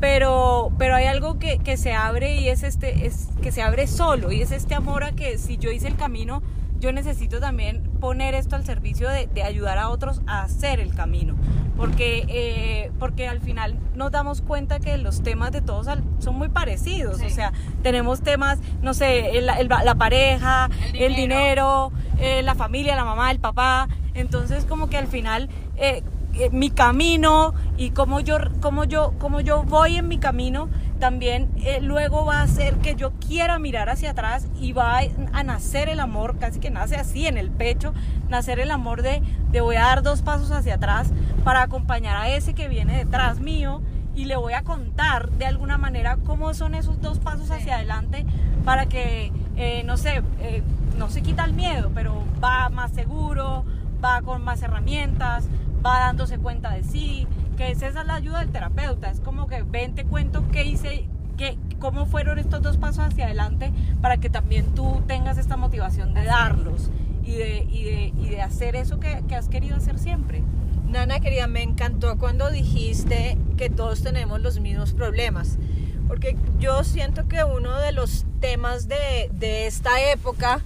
pero, 0.00 0.72
pero 0.78 0.94
hay 0.94 1.06
algo 1.06 1.38
que, 1.38 1.58
que 1.58 1.76
se 1.76 1.94
abre 1.94 2.36
y 2.36 2.48
es 2.48 2.62
este, 2.62 3.06
es 3.06 3.28
que 3.42 3.52
se 3.52 3.62
abre 3.62 3.86
solo 3.86 4.32
y 4.32 4.42
es 4.42 4.50
este 4.50 4.74
amor 4.74 5.04
a 5.04 5.12
que 5.12 5.38
si 5.38 5.56
yo 5.56 5.70
hice 5.70 5.88
el 5.88 5.96
camino, 5.96 6.42
yo 6.78 6.92
necesito 6.92 7.40
también 7.40 7.82
poner 8.06 8.36
esto 8.36 8.54
al 8.54 8.64
servicio 8.64 9.08
de, 9.08 9.26
de 9.26 9.42
ayudar 9.42 9.78
a 9.78 9.88
otros 9.88 10.22
a 10.28 10.42
hacer 10.42 10.78
el 10.78 10.94
camino. 10.94 11.34
Porque, 11.76 12.24
eh, 12.28 12.92
porque 13.00 13.26
al 13.26 13.40
final 13.40 13.76
nos 13.96 14.12
damos 14.12 14.42
cuenta 14.42 14.78
que 14.78 14.96
los 14.96 15.24
temas 15.24 15.50
de 15.50 15.60
todos 15.60 15.88
son 16.20 16.36
muy 16.36 16.48
parecidos. 16.48 17.18
Sí. 17.18 17.24
O 17.26 17.30
sea, 17.30 17.52
tenemos 17.82 18.20
temas, 18.20 18.60
no 18.80 18.94
sé, 18.94 19.36
el, 19.36 19.48
el, 19.48 19.68
la 19.68 19.94
pareja, 19.96 20.70
el 20.92 20.92
dinero, 20.92 21.10
el 21.10 21.16
dinero 21.16 21.92
eh, 22.20 22.42
la 22.44 22.54
familia, 22.54 22.94
la 22.94 23.04
mamá, 23.04 23.32
el 23.32 23.40
papá. 23.40 23.88
Entonces, 24.14 24.64
como 24.66 24.88
que 24.88 24.98
al 24.98 25.08
final 25.08 25.48
eh, 25.76 26.04
eh, 26.34 26.50
mi 26.52 26.70
camino 26.70 27.54
y 27.76 27.90
cómo 27.90 28.20
yo, 28.20 28.38
cómo, 28.60 28.84
yo, 28.84 29.14
cómo 29.18 29.40
yo 29.40 29.64
voy 29.64 29.96
en 29.96 30.06
mi 30.06 30.18
camino 30.18 30.68
también 30.98 31.50
eh, 31.56 31.80
luego 31.80 32.24
va 32.24 32.40
a 32.40 32.42
hacer 32.42 32.76
que 32.76 32.94
yo 32.94 33.12
quiera 33.12 33.58
mirar 33.58 33.88
hacia 33.88 34.10
atrás 34.10 34.48
y 34.60 34.72
va 34.72 34.98
a, 34.98 35.02
a, 35.32 35.42
nacer 35.42 35.88
el 35.88 36.00
amor, 36.00 36.38
casi 36.38 36.60
que 36.60 36.70
nace 36.70 36.96
así 36.96 37.26
en 37.26 37.36
el 37.36 37.50
pecho, 37.50 37.92
nacer 38.28 38.60
el 38.60 38.70
amor 38.70 39.02
de, 39.02 39.22
de 39.50 39.60
voy 39.60 39.76
a 39.76 39.82
dar 39.82 40.02
dos 40.02 40.22
pasos 40.22 40.50
hacia 40.50 40.74
atrás 40.74 41.12
para 41.44 41.62
acompañar 41.62 42.16
a 42.16 42.28
ese 42.30 42.54
que 42.54 42.68
viene 42.68 42.96
detrás 42.96 43.40
mío 43.40 43.82
y 44.16 44.24
le 44.24 44.36
voy 44.36 44.54
a 44.54 44.62
contar 44.62 45.30
de 45.32 45.46
alguna 45.46 45.76
manera 45.76 46.16
cómo 46.24 46.54
son 46.54 46.74
esos 46.74 47.00
dos 47.02 47.18
pasos 47.18 47.50
hacia 47.50 47.76
adelante 47.76 48.24
para 48.64 48.86
que, 48.86 49.30
eh, 49.56 49.82
no 49.84 49.98
sé, 49.98 50.22
eh, 50.40 50.62
no 50.96 51.10
se 51.10 51.22
quita 51.22 51.44
el 51.44 51.52
miedo, 51.52 51.92
pero 51.94 52.24
va 52.42 52.70
más 52.70 52.92
seguro, 52.92 53.64
va 54.02 54.22
con 54.22 54.42
más 54.42 54.62
herramientas, 54.62 55.46
va 55.84 56.00
dándose 56.00 56.38
cuenta 56.38 56.70
de 56.70 56.82
sí, 56.82 57.26
que 57.56 57.70
esa 57.70 57.88
es 57.88 57.94
la 57.94 58.14
ayuda 58.14 58.40
del 58.40 58.50
terapeuta, 58.50 59.10
es 59.10 59.20
como 59.20 59.46
que 59.46 59.62
ven, 59.62 59.94
te 59.94 60.04
cuento 60.04 60.44
qué 60.52 60.64
hice, 60.64 61.08
qué, 61.36 61.58
cómo 61.80 62.06
fueron 62.06 62.38
estos 62.38 62.62
dos 62.62 62.76
pasos 62.76 63.04
hacia 63.06 63.26
adelante 63.26 63.72
para 64.00 64.18
que 64.18 64.30
también 64.30 64.74
tú 64.74 65.02
tengas 65.06 65.38
esta 65.38 65.56
motivación 65.56 66.14
de 66.14 66.24
darlos 66.24 66.90
y 67.24 67.32
de, 67.32 67.66
y 67.70 67.84
de, 67.84 68.12
y 68.18 68.28
de 68.28 68.42
hacer 68.42 68.76
eso 68.76 69.00
que, 69.00 69.22
que 69.28 69.34
has 69.34 69.48
querido 69.48 69.76
hacer 69.76 69.98
siempre. 69.98 70.42
Nana, 70.86 71.18
querida, 71.18 71.48
me 71.48 71.62
encantó 71.62 72.16
cuando 72.16 72.50
dijiste 72.50 73.36
que 73.56 73.68
todos 73.70 74.02
tenemos 74.02 74.40
los 74.40 74.60
mismos 74.60 74.92
problemas, 74.92 75.58
porque 76.06 76.36
yo 76.60 76.84
siento 76.84 77.26
que 77.26 77.42
uno 77.42 77.76
de 77.80 77.90
los 77.90 78.24
temas 78.40 78.86
de, 78.86 79.28
de 79.32 79.66
esta 79.66 80.00
época 80.12 80.60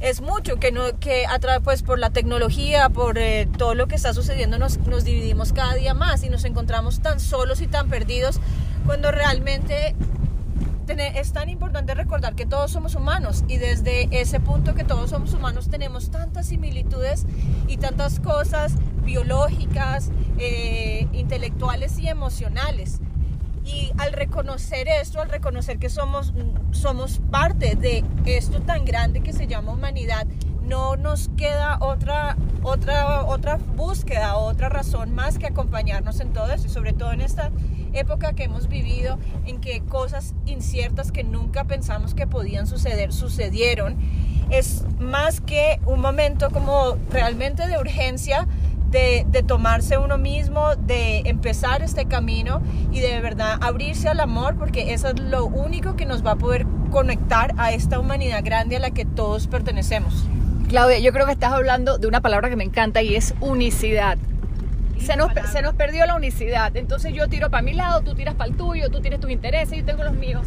es 0.00 0.20
mucho 0.20 0.56
que 0.56 0.72
no 0.72 0.98
que 0.98 1.26
a 1.26 1.38
través 1.38 1.62
pues 1.62 1.82
por 1.82 1.98
la 1.98 2.10
tecnología 2.10 2.88
por 2.90 3.18
eh, 3.18 3.48
todo 3.56 3.74
lo 3.74 3.86
que 3.86 3.94
está 3.94 4.12
sucediendo 4.12 4.58
nos, 4.58 4.78
nos 4.78 5.04
dividimos 5.04 5.52
cada 5.52 5.74
día 5.74 5.94
más 5.94 6.22
y 6.22 6.28
nos 6.28 6.44
encontramos 6.44 7.00
tan 7.00 7.18
solos 7.18 7.60
y 7.60 7.66
tan 7.66 7.88
perdidos 7.88 8.40
cuando 8.84 9.10
realmente 9.10 9.94
es 10.88 11.32
tan 11.32 11.48
importante 11.48 11.94
recordar 11.94 12.36
que 12.36 12.46
todos 12.46 12.70
somos 12.70 12.94
humanos 12.94 13.44
y 13.48 13.56
desde 13.56 14.08
ese 14.12 14.38
punto 14.38 14.74
que 14.74 14.84
todos 14.84 15.10
somos 15.10 15.34
humanos 15.34 15.68
tenemos 15.68 16.10
tantas 16.10 16.46
similitudes 16.46 17.26
y 17.66 17.78
tantas 17.78 18.20
cosas 18.20 18.74
biológicas, 19.04 20.10
eh, 20.38 21.08
intelectuales 21.12 21.98
y 21.98 22.08
emocionales. 22.08 23.00
Y 23.66 23.90
al 23.98 24.12
reconocer 24.12 24.86
esto, 24.88 25.20
al 25.20 25.28
reconocer 25.28 25.78
que 25.78 25.90
somos, 25.90 26.32
somos 26.70 27.20
parte 27.30 27.74
de 27.74 28.04
esto 28.24 28.60
tan 28.60 28.84
grande 28.84 29.20
que 29.20 29.32
se 29.32 29.48
llama 29.48 29.72
humanidad, 29.72 30.26
no 30.66 30.96
nos 30.96 31.28
queda 31.36 31.78
otra, 31.80 32.36
otra, 32.62 33.24
otra 33.24 33.56
búsqueda, 33.56 34.36
otra 34.36 34.68
razón 34.68 35.14
más 35.14 35.38
que 35.38 35.46
acompañarnos 35.46 36.20
en 36.20 36.32
todo 36.32 36.52
eso 36.52 36.66
y 36.66 36.70
sobre 36.70 36.92
todo 36.92 37.12
en 37.12 37.20
esta 37.20 37.50
época 37.92 38.34
que 38.34 38.44
hemos 38.44 38.68
vivido 38.68 39.18
en 39.46 39.60
que 39.60 39.80
cosas 39.80 40.34
inciertas 40.44 41.12
que 41.12 41.24
nunca 41.24 41.64
pensamos 41.64 42.14
que 42.14 42.26
podían 42.26 42.66
suceder 42.66 43.12
sucedieron. 43.12 43.96
Es 44.50 44.84
más 44.98 45.40
que 45.40 45.80
un 45.86 46.00
momento 46.00 46.50
como 46.50 46.96
realmente 47.10 47.66
de 47.66 47.78
urgencia 47.78 48.46
de, 48.90 49.26
de, 49.28 49.42
tomarse 49.42 49.98
uno 49.98 50.18
mismo, 50.18 50.76
de 50.76 51.20
empezar 51.26 51.82
este 51.82 52.06
camino 52.06 52.62
y 52.92 53.00
de 53.00 53.20
verdad 53.20 53.58
abrirse 53.60 54.08
al 54.08 54.20
amor, 54.20 54.56
porque 54.56 54.92
eso 54.92 55.08
es 55.08 55.20
lo 55.20 55.46
único 55.46 55.96
que 55.96 56.06
nos 56.06 56.24
va 56.24 56.32
a 56.32 56.36
poder 56.36 56.66
conectar 56.90 57.52
a 57.58 57.72
esta 57.72 57.98
humanidad 57.98 58.44
grande 58.44 58.76
a 58.76 58.80
la 58.80 58.90
que 58.90 59.04
todos 59.04 59.46
pertenecemos. 59.46 60.26
Claudia, 60.68 60.98
yo 60.98 61.12
creo 61.12 61.26
que 61.26 61.32
estás 61.32 61.52
hablando 61.52 61.98
de 61.98 62.08
una 62.08 62.20
palabra 62.20 62.48
que 62.48 62.56
me 62.56 62.64
encanta 62.64 63.02
y 63.02 63.14
es 63.14 63.34
unicidad. 63.40 64.18
Se 64.98 65.16
nos, 65.16 65.30
se 65.52 65.62
nos, 65.62 65.74
perdió 65.74 66.06
la 66.06 66.16
unicidad. 66.16 66.76
Entonces 66.76 67.12
yo 67.12 67.28
tiro 67.28 67.50
para 67.50 67.62
mi 67.62 67.74
lado, 67.74 68.00
tú 68.00 68.14
tiras 68.14 68.34
para 68.34 68.50
el 68.50 68.56
tuyo, 68.56 68.88
tú 68.90 69.00
tienes 69.00 69.20
tus 69.20 69.30
intereses, 69.30 69.78
yo 69.78 69.84
tengo 69.84 70.02
los 70.02 70.14
míos. 70.14 70.46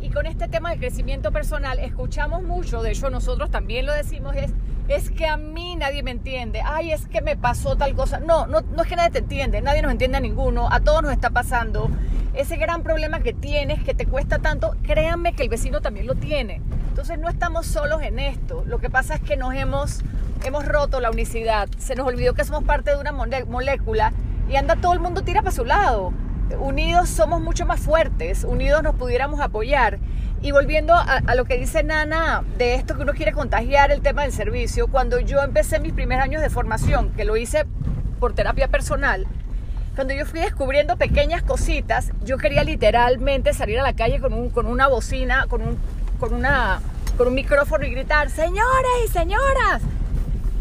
Y 0.00 0.10
con 0.10 0.26
este 0.26 0.48
tema 0.48 0.70
de 0.70 0.78
crecimiento 0.78 1.32
personal 1.32 1.78
escuchamos 1.78 2.42
mucho, 2.42 2.82
de 2.82 2.92
hecho 2.92 3.10
nosotros 3.10 3.50
también 3.50 3.86
lo 3.86 3.92
decimos, 3.92 4.36
es, 4.36 4.52
es 4.88 5.10
que 5.10 5.26
a 5.26 5.36
mí 5.36 5.76
nadie 5.76 6.02
me 6.02 6.10
entiende, 6.10 6.62
ay, 6.64 6.92
es 6.92 7.06
que 7.06 7.20
me 7.20 7.36
pasó 7.36 7.76
tal 7.76 7.94
cosa. 7.94 8.20
No, 8.20 8.46
no, 8.46 8.62
no 8.62 8.82
es 8.82 8.88
que 8.88 8.96
nadie 8.96 9.10
te 9.10 9.18
entiende, 9.18 9.60
nadie 9.60 9.82
nos 9.82 9.92
entiende 9.92 10.16
a 10.16 10.20
ninguno, 10.20 10.68
a 10.72 10.80
todos 10.80 11.02
nos 11.02 11.12
está 11.12 11.30
pasando. 11.30 11.90
Ese 12.34 12.56
gran 12.56 12.82
problema 12.82 13.20
que 13.20 13.34
tienes, 13.34 13.82
que 13.84 13.94
te 13.94 14.06
cuesta 14.06 14.38
tanto, 14.38 14.76
créanme 14.82 15.34
que 15.34 15.42
el 15.42 15.48
vecino 15.50 15.80
también 15.82 16.06
lo 16.06 16.14
tiene. 16.14 16.62
Entonces 16.88 17.18
no 17.18 17.28
estamos 17.28 17.66
solos 17.66 18.02
en 18.02 18.18
esto. 18.18 18.64
Lo 18.66 18.78
que 18.78 18.88
pasa 18.88 19.16
es 19.16 19.20
que 19.20 19.36
nos 19.36 19.54
hemos, 19.54 20.02
hemos 20.44 20.66
roto 20.66 21.00
la 21.00 21.10
unicidad. 21.10 21.68
Se 21.78 21.94
nos 21.94 22.06
olvidó 22.06 22.34
que 22.34 22.44
somos 22.44 22.64
parte 22.64 22.90
de 22.90 22.96
una 22.96 23.12
molécula 23.12 24.12
y 24.48 24.56
anda 24.56 24.76
todo 24.76 24.94
el 24.94 25.00
mundo 25.00 25.22
tira 25.22 25.42
para 25.42 25.54
su 25.54 25.64
lado. 25.64 26.12
Unidos 26.58 27.10
somos 27.10 27.42
mucho 27.42 27.66
más 27.66 27.80
fuertes, 27.80 28.44
unidos 28.44 28.82
nos 28.82 28.94
pudiéramos 28.94 29.40
apoyar. 29.40 29.98
Y 30.40 30.52
volviendo 30.52 30.94
a, 30.94 31.02
a, 31.02 31.34
lo 31.34 31.44
que 31.44 31.58
dice 31.58 31.82
Nana 31.82 32.44
de 32.56 32.74
esto 32.74 32.96
que 32.96 33.02
uno 33.02 33.12
quiere 33.12 33.32
contagiar 33.32 33.90
el 33.90 34.02
tema 34.02 34.22
del 34.22 34.32
servicio, 34.32 34.86
cuando 34.86 35.18
yo 35.18 35.42
empecé 35.42 35.80
mis 35.80 35.92
primeros 35.92 36.24
años 36.24 36.42
de 36.42 36.50
formación, 36.50 37.10
que 37.10 37.24
lo 37.24 37.36
hice 37.36 37.66
por 38.20 38.34
terapia 38.34 38.68
personal, 38.68 39.26
cuando 39.98 40.14
yo 40.14 40.24
fui 40.26 40.38
descubriendo 40.38 40.96
pequeñas 40.96 41.42
cositas, 41.42 42.12
yo 42.22 42.38
quería 42.38 42.62
literalmente 42.62 43.52
salir 43.52 43.80
a 43.80 43.82
la 43.82 43.94
calle 43.94 44.20
con, 44.20 44.32
un, 44.32 44.48
con 44.48 44.66
una 44.66 44.86
bocina, 44.86 45.46
con 45.48 45.60
un, 45.60 45.76
con, 46.20 46.32
una, 46.32 46.80
con 47.16 47.26
un 47.26 47.34
micrófono 47.34 47.84
y 47.84 47.90
gritar, 47.90 48.30
señores 48.30 48.92
y 49.04 49.08
señoras, 49.08 49.82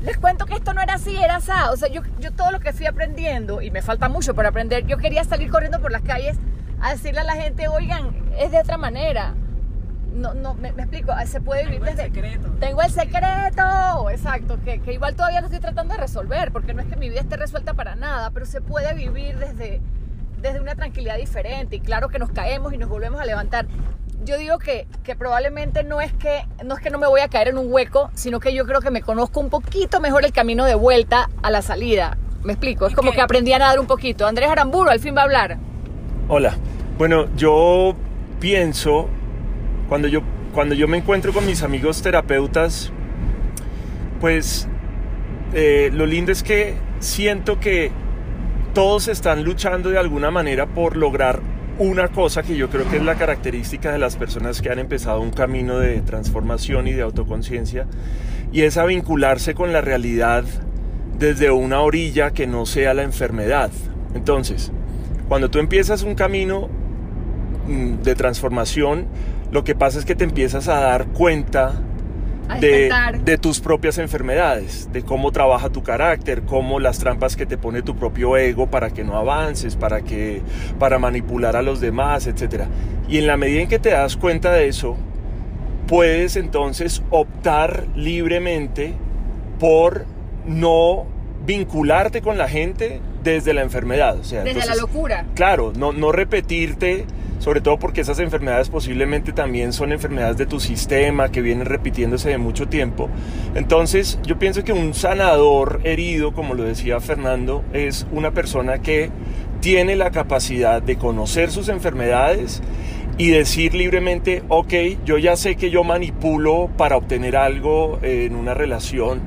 les 0.04 0.18
cuento 0.18 0.48
que 0.48 0.56
esto 0.56 0.74
no 0.74 0.82
era 0.82 0.96
así, 0.96 1.16
era 1.16 1.36
así. 1.36 1.52
O 1.72 1.78
sea, 1.78 1.88
yo, 1.88 2.02
yo 2.20 2.32
todo 2.32 2.52
lo 2.52 2.60
que 2.60 2.74
fui 2.74 2.88
aprendiendo, 2.88 3.62
y 3.62 3.70
me 3.70 3.84
falta 3.84 4.10
mucho 4.10 4.34
por 4.34 4.48
aprender, 4.48 4.88
yo 4.88 4.98
quería 4.98 5.24
salir 5.24 5.52
corriendo 5.52 5.80
por 5.80 5.92
las 5.92 6.02
calles 6.02 6.36
a 6.82 6.94
decirle 6.94 7.20
a 7.20 7.24
la 7.24 7.36
gente, 7.36 7.68
oigan, 7.68 8.16
es 8.40 8.50
de 8.50 8.58
otra 8.58 8.78
manera. 8.78 9.36
No, 10.14 10.34
no, 10.34 10.54
me, 10.56 10.72
me 10.74 10.84
explico, 10.84 11.14
se 11.26 11.42
puede 11.42 11.66
vivir 11.66 11.80
Tengo 11.80 11.92
desde... 11.92 12.06
El 12.06 12.14
secreto. 12.14 12.50
Tengo 12.60 12.82
el 12.82 12.92
secreto, 12.92 14.10
exacto, 14.10 14.58
que, 14.64 14.80
que 14.82 14.94
igual 14.94 15.16
todavía 15.16 15.42
lo 15.42 15.48
estoy 15.48 15.60
tratando 15.60 15.94
de 15.94 16.00
resolver, 16.00 16.52
porque 16.52 16.74
no 16.74 16.82
es 16.82 16.88
que 16.88 16.96
mi 16.96 17.10
vida 17.10 17.22
esté 17.22 17.38
resuelta 17.38 17.74
para 17.74 17.96
nada, 17.96 18.32
pero 18.32 18.46
se 18.46 18.62
puede 18.62 18.94
vivir 18.94 19.38
desde, 19.38 19.80
desde 20.42 20.60
una 20.60 20.76
tranquilidad 20.76 21.18
diferente 21.18 21.76
y 21.76 21.80
claro 21.80 22.10
que 22.10 22.20
nos 22.20 22.32
caemos 22.32 22.74
y 22.74 22.78
nos 22.78 22.90
volvemos 22.90 23.22
a 23.22 23.26
levantar 23.26 23.68
yo 24.24 24.38
digo 24.38 24.58
que, 24.58 24.88
que, 25.04 25.16
probablemente 25.16 25.84
no 25.84 26.02
es 26.02 26.12
que 26.12 26.42
no 26.66 26.76
es 26.76 26.82
que 26.82 26.90
no 26.90 26.98
me 26.98 27.08
voy 27.08 27.22
a 27.22 27.30
caer 27.30 27.50
en 27.50 27.58
un 27.58 27.72
hueco, 27.72 28.10
sino 28.14 28.40
que 28.40 28.54
yo 28.54 28.66
creo 28.66 28.82
que 28.82 28.92
me 28.92 29.02
conozco 29.02 29.40
un 29.40 29.50
poquito 29.50 30.02
mejor 30.02 30.26
el 30.26 30.34
camino 30.34 30.66
de 30.66 30.76
vuelta 30.76 31.30
a 31.42 31.52
la 31.52 31.62
salida. 31.62 32.18
Me 32.44 32.54
explico, 32.54 32.88
es 32.88 32.96
como 32.96 33.12
que 33.12 33.22
aprendí 33.22 33.54
a 33.54 33.60
nadar 33.60 33.80
un 33.80 33.88
poquito. 33.88 34.26
Andrés 34.28 34.50
Aramburu 34.50 34.90
al 34.90 35.00
fin 35.00 35.16
va 35.16 35.22
a 35.22 35.24
hablar. 35.26 35.58
Hola. 36.28 36.58
Bueno, 36.98 37.28
yo 37.36 37.96
pienso 38.40 39.08
cuando 39.88 40.08
yo 40.08 40.22
cuando 40.54 40.74
yo 40.74 40.88
me 40.88 40.98
encuentro 40.98 41.34
con 41.34 41.46
mis 41.46 41.62
amigos 41.62 42.02
terapeutas, 42.02 42.92
pues 44.20 44.68
eh, 45.54 45.92
lo 45.94 46.08
lindo 46.08 46.32
es 46.32 46.42
que 46.42 46.74
siento 47.00 47.60
que 47.60 47.92
todos 48.74 49.08
están 49.08 49.44
luchando 49.44 49.90
de 49.90 50.00
alguna 50.00 50.32
manera 50.32 50.66
por 50.66 50.98
lograr 50.98 51.42
una 51.80 52.08
cosa 52.08 52.42
que 52.42 52.58
yo 52.58 52.70
creo 52.70 52.90
que 52.90 52.98
es 52.98 53.04
la 53.04 53.16
característica 53.16 53.92
de 53.92 54.00
las 54.00 54.16
personas 54.16 54.62
que 54.62 54.72
han 54.72 54.80
empezado 54.80 55.22
un 55.22 55.30
camino 55.30 55.78
de 55.78 56.02
transformación 56.02 56.88
y 56.88 56.94
de 56.94 57.04
autoconciencia, 57.04 57.86
y 58.52 58.62
es 58.62 58.78
a 58.78 58.86
vincularse 58.86 59.54
con 59.54 59.72
la 59.72 59.82
realidad 59.82 60.44
desde 61.20 61.52
una 61.52 61.82
orilla 61.82 62.32
que 62.32 62.48
no 62.48 62.66
sea 62.66 62.96
la 62.96 63.04
enfermedad. 63.04 63.70
Entonces, 64.16 64.72
cuando 65.28 65.52
tú 65.52 65.60
empiezas 65.60 66.02
un 66.02 66.16
camino 66.16 66.68
mm, 67.68 68.02
de 68.02 68.16
transformación, 68.16 69.08
lo 69.52 69.64
que 69.64 69.76
pasa 69.76 70.00
es 70.00 70.06
que 70.06 70.16
te 70.16 70.24
empiezas 70.24 70.68
a 70.68 70.80
dar 70.80 71.08
cuenta 71.08 71.74
de 72.60 73.38
tus 73.38 73.60
propias 73.60 73.98
enfermedades, 73.98 74.90
de 74.94 75.04
cómo 75.04 75.32
trabaja 75.32 75.70
tu 75.70 75.84
carácter, 75.84 76.44
cómo 76.44 76.80
las 76.80 77.00
trampas 77.00 77.36
que 77.36 77.46
te 77.46 77.58
pone 77.58 77.82
tu 77.82 77.96
propio 77.96 78.38
ego 78.38 78.68
para 78.68 78.90
que 78.92 79.04
no 79.04 79.18
avances, 79.18 79.76
para 79.76 80.02
que 80.02 80.42
para 80.80 80.98
manipular 80.98 81.56
a 81.56 81.62
los 81.62 81.82
demás, 81.82 82.26
etc. 82.28 82.64
Y 83.10 83.18
en 83.18 83.28
la 83.28 83.38
medida 83.38 83.62
en 83.62 83.68
que 83.68 83.80
te 83.80 83.90
das 83.90 84.16
cuenta 84.16 84.54
de 84.54 84.68
eso, 84.68 84.96
puedes 85.88 86.36
entonces 86.36 87.04
optar 87.10 87.86
libremente 87.96 88.94
por 89.60 90.06
no 90.46 91.06
vincularte 91.48 92.22
con 92.22 92.38
la 92.38 92.50
gente 92.50 93.00
desde 93.24 93.54
la 93.54 93.62
enfermedad, 93.62 94.20
o 94.20 94.24
sea, 94.24 94.44
Desde 94.44 94.66
la 94.66 94.76
locura. 94.76 95.26
Claro, 95.34 95.72
no, 95.76 95.94
no 95.94 96.12
repetirte, 96.12 97.06
sobre 97.40 97.62
todo 97.62 97.80
porque 97.80 98.02
esas 98.02 98.20
enfermedades 98.20 98.68
posiblemente 98.70 99.32
también 99.32 99.72
son 99.72 99.94
enfermedades 99.94 100.38
de 100.38 100.46
tu 100.46 100.60
sistema 100.60 101.32
que 101.32 101.42
vienen 101.42 101.66
repitiéndose 101.66 102.30
de 102.30 102.38
mucho 102.38 102.68
tiempo. 102.68 103.10
Entonces, 103.56 104.20
yo 104.24 104.38
pienso 104.38 104.66
que 104.66 104.74
un 104.74 104.94
sanador 104.94 105.80
herido, 105.86 106.34
como 106.34 106.54
lo 106.54 106.64
decía 106.64 107.00
Fernando, 107.00 107.64
es 107.72 108.06
una 108.12 108.32
persona 108.32 108.80
que 108.80 109.10
tiene 109.62 109.96
la 109.96 110.12
capacidad 110.12 110.82
de 110.82 110.98
conocer 110.98 111.50
sus 111.50 111.70
enfermedades 111.70 112.62
y 113.18 113.30
decir 113.30 113.74
libremente, 113.74 114.44
ok, 114.50 114.74
yo 115.06 115.18
ya 115.18 115.38
sé 115.38 115.56
que 115.56 115.70
yo 115.70 115.86
manipulo 115.86 116.70
para 116.76 116.98
obtener 116.98 117.38
algo 117.38 118.00
eh, 118.04 118.26
en 118.26 118.36
una 118.36 118.54
relación, 118.54 119.22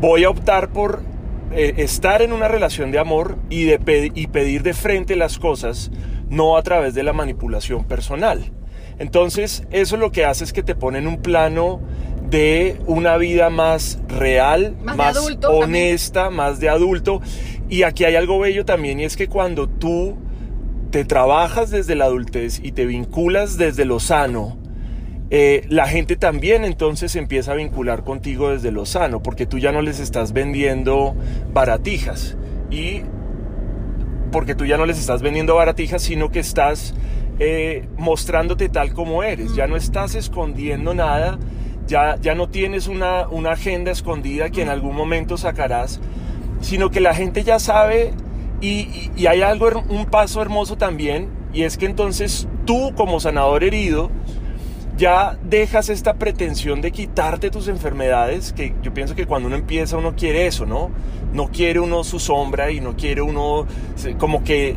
voy 0.00 0.24
a 0.24 0.30
optar 0.30 0.70
por 0.70 1.11
eh, 1.54 1.74
estar 1.78 2.22
en 2.22 2.32
una 2.32 2.48
relación 2.48 2.90
de 2.90 2.98
amor 2.98 3.38
y, 3.50 3.64
de 3.64 4.12
y 4.14 4.26
pedir 4.28 4.62
de 4.62 4.74
frente 4.74 5.16
las 5.16 5.38
cosas, 5.38 5.90
no 6.28 6.56
a 6.56 6.62
través 6.62 6.94
de 6.94 7.02
la 7.02 7.12
manipulación 7.12 7.84
personal. 7.84 8.52
Entonces, 8.98 9.64
eso 9.70 9.96
lo 9.96 10.12
que 10.12 10.24
hace 10.24 10.44
es 10.44 10.52
que 10.52 10.62
te 10.62 10.74
pone 10.74 10.98
en 10.98 11.06
un 11.06 11.20
plano 11.22 11.80
de 12.30 12.78
una 12.86 13.16
vida 13.16 13.50
más 13.50 13.98
real, 14.08 14.76
Más 14.82 14.96
de 14.96 14.98
más 15.02 15.16
adulto 15.16 15.48
también. 15.48 15.64
honesta, 15.64 16.30
más 16.30 16.60
de 16.60 16.68
adulto. 16.68 17.20
Y 17.68 17.82
aquí 17.82 18.04
hay 18.04 18.16
algo 18.16 18.38
bello 18.38 18.64
también 18.64 19.00
y 19.00 19.04
es 19.04 19.16
que 19.16 19.28
cuando 19.28 19.68
tú 19.68 20.16
te 20.90 21.04
trabajas 21.04 21.70
desde 21.70 21.94
la 21.94 22.04
adultez 22.04 22.60
y 22.62 22.72
te 22.72 22.86
vinculas 22.86 23.56
desde 23.56 23.84
lo 23.84 23.98
sano, 23.98 24.58
eh, 25.34 25.64
la 25.70 25.86
gente 25.88 26.16
también 26.16 26.62
entonces 26.64 27.16
empieza 27.16 27.52
a 27.52 27.54
vincular 27.54 28.04
contigo 28.04 28.50
desde 28.50 28.70
lo 28.70 28.84
sano, 28.84 29.22
porque 29.22 29.46
tú 29.46 29.58
ya 29.58 29.72
no 29.72 29.80
les 29.80 29.98
estás 29.98 30.34
vendiendo 30.34 31.14
baratijas. 31.54 32.36
Y 32.70 33.00
porque 34.30 34.54
tú 34.54 34.64
ya 34.66 34.76
no 34.76 34.86
les 34.86 34.98
estás 34.98 35.22
vendiendo 35.22 35.54
baratijas, 35.54 36.02
sino 36.02 36.30
que 36.30 36.40
estás 36.40 36.94
eh, 37.38 37.86
mostrándote 37.96 38.68
tal 38.68 38.92
como 38.92 39.22
eres, 39.22 39.54
ya 39.54 39.66
no 39.66 39.76
estás 39.76 40.14
escondiendo 40.14 40.94
nada, 40.94 41.38
ya, 41.86 42.16
ya 42.20 42.34
no 42.34 42.48
tienes 42.48 42.86
una, 42.86 43.26
una 43.28 43.52
agenda 43.52 43.90
escondida 43.90 44.50
que 44.50 44.62
en 44.62 44.68
algún 44.68 44.94
momento 44.94 45.36
sacarás, 45.36 46.00
sino 46.60 46.90
que 46.90 47.00
la 47.00 47.14
gente 47.14 47.42
ya 47.42 47.58
sabe 47.58 48.12
y, 48.60 49.10
y- 49.16 49.26
hay 49.26 49.42
algo, 49.42 49.68
un 49.88 50.06
paso 50.06 50.40
hermoso 50.40 50.76
también, 50.76 51.28
y 51.52 51.62
es 51.64 51.76
que 51.76 51.86
entonces 51.86 52.48
tú 52.64 52.92
como 52.94 53.18
sanador 53.18 53.64
herido, 53.64 54.10
ya 54.96 55.38
dejas 55.42 55.88
esta 55.88 56.14
pretensión 56.14 56.80
de 56.80 56.92
quitarte 56.92 57.50
tus 57.50 57.68
enfermedades, 57.68 58.52
que 58.52 58.74
yo 58.82 58.92
pienso 58.92 59.14
que 59.14 59.26
cuando 59.26 59.46
uno 59.48 59.56
empieza 59.56 59.96
uno 59.96 60.14
quiere 60.14 60.46
eso, 60.46 60.66
¿no? 60.66 60.90
No 61.32 61.48
quiere 61.48 61.80
uno 61.80 62.04
su 62.04 62.18
sombra 62.18 62.70
y 62.70 62.80
no 62.80 62.94
quiere 62.96 63.22
uno, 63.22 63.66
como 64.18 64.44
que 64.44 64.76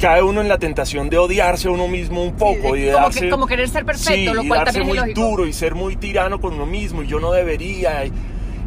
cae 0.00 0.22
uno 0.22 0.40
en 0.40 0.48
la 0.48 0.58
tentación 0.58 1.10
de 1.10 1.18
odiarse 1.18 1.68
a 1.68 1.70
uno 1.70 1.86
mismo 1.86 2.22
un 2.22 2.32
poco 2.32 2.72
Sí, 2.74 2.78
y 2.78 2.82
de 2.86 2.92
como, 2.92 3.04
darse... 3.04 3.20
que- 3.20 3.28
como 3.30 3.46
querer 3.46 3.68
ser 3.68 3.84
perfecto, 3.84 4.12
Sí, 4.14 4.24
lo 4.36 4.42
y 4.42 4.48
cual 4.48 4.60
darse 4.64 4.78
también 4.80 4.96
es 4.98 5.04
muy 5.04 5.12
duro 5.14 5.46
y 5.46 5.52
ser 5.52 5.74
muy 5.74 5.96
tirano 5.96 6.40
con 6.40 6.54
uno 6.54 6.64
mismo 6.66 7.02
y 7.02 7.06
yo 7.08 7.20
no 7.20 7.30
debería. 7.30 8.04
Y, 8.06 8.12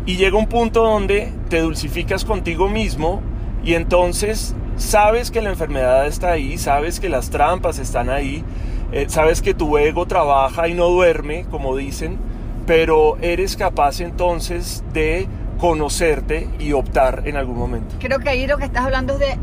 y 0.06 0.18
llega 0.18 0.38
un 0.38 0.46
punto 0.48 0.84
donde 0.84 1.32
te 1.50 1.62
dulcificas 1.62 2.26
contigo 2.26 2.70
mismo 2.70 3.22
y 3.64 3.74
entonces 3.74 4.56
sabes 4.78 5.32
que 5.32 5.42
la 5.42 5.50
enfermedad 5.50 6.06
está 6.06 6.32
ahí, 6.32 6.60
sabes 6.60 7.00
que 7.00 7.10
las 7.10 7.32
trampas 7.32 7.80
están 7.80 8.12
ahí, 8.12 8.44
eh, 8.92 9.06
sabes 9.10 9.42
que 9.42 9.54
tu 9.54 9.78
ego 9.78 10.06
trabaja 10.06 10.68
y 10.68 10.74
no 10.74 10.88
duerme, 10.88 11.46
como 11.52 11.76
dicen, 11.76 12.18
pero 12.66 13.18
eres 13.22 13.56
capaz 13.56 14.00
entonces 14.02 14.84
de 14.94 15.28
conocerte 15.60 16.50
y 16.60 16.74
optar 16.74 17.24
en 17.26 17.38
algún 17.38 17.58
momento. 17.58 17.96
Creo 18.00 18.20
que 18.20 18.30
ahí 18.30 18.48
lo 18.48 18.58
que 18.58 18.66
estás 18.66 18.86
hablando 18.86 19.14
es 19.14 19.20
de 19.20 19.38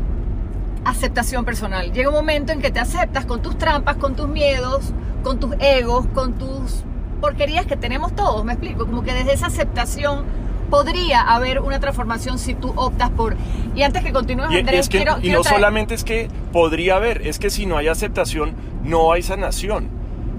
aceptación 0.85 1.45
personal. 1.45 1.91
Llega 1.93 2.09
un 2.09 2.15
momento 2.15 2.51
en 2.51 2.61
que 2.61 2.71
te 2.71 2.79
aceptas 2.79 3.25
con 3.25 3.41
tus 3.41 3.57
trampas, 3.57 3.97
con 3.97 4.15
tus 4.15 4.27
miedos, 4.27 4.93
con 5.23 5.39
tus 5.39 5.55
egos, 5.59 6.05
con 6.13 6.33
tus 6.33 6.83
porquerías 7.21 7.65
que 7.65 7.77
tenemos 7.77 8.13
todos, 8.13 8.43
me 8.43 8.51
explico, 8.51 8.85
como 8.85 9.01
que 9.01 9.13
desde 9.13 9.31
esa 9.31 9.47
aceptación 9.47 10.25
podría 10.73 11.21
haber 11.21 11.59
una 11.59 11.79
transformación 11.79 12.39
si 12.39 12.55
tú 12.55 12.73
optas 12.75 13.11
por... 13.11 13.35
Y 13.75 13.83
antes 13.83 14.03
que 14.03 14.11
continúes, 14.11 14.49
Y, 14.51 14.55
y 14.55 14.59
Andrés, 14.59 14.79
es 14.81 14.89
que, 14.89 14.97
quiero, 14.97 15.17
y 15.19 15.21
quiero 15.21 15.37
no 15.37 15.43
traer- 15.43 15.53
solamente 15.53 15.93
es 15.93 16.03
que 16.03 16.29
podría 16.51 16.95
haber, 16.95 17.27
es 17.27 17.37
que 17.37 17.51
si 17.51 17.67
no 17.67 17.77
hay 17.77 17.87
aceptación, 17.89 18.55
no 18.83 19.11
hay 19.13 19.21
sanación. 19.21 19.87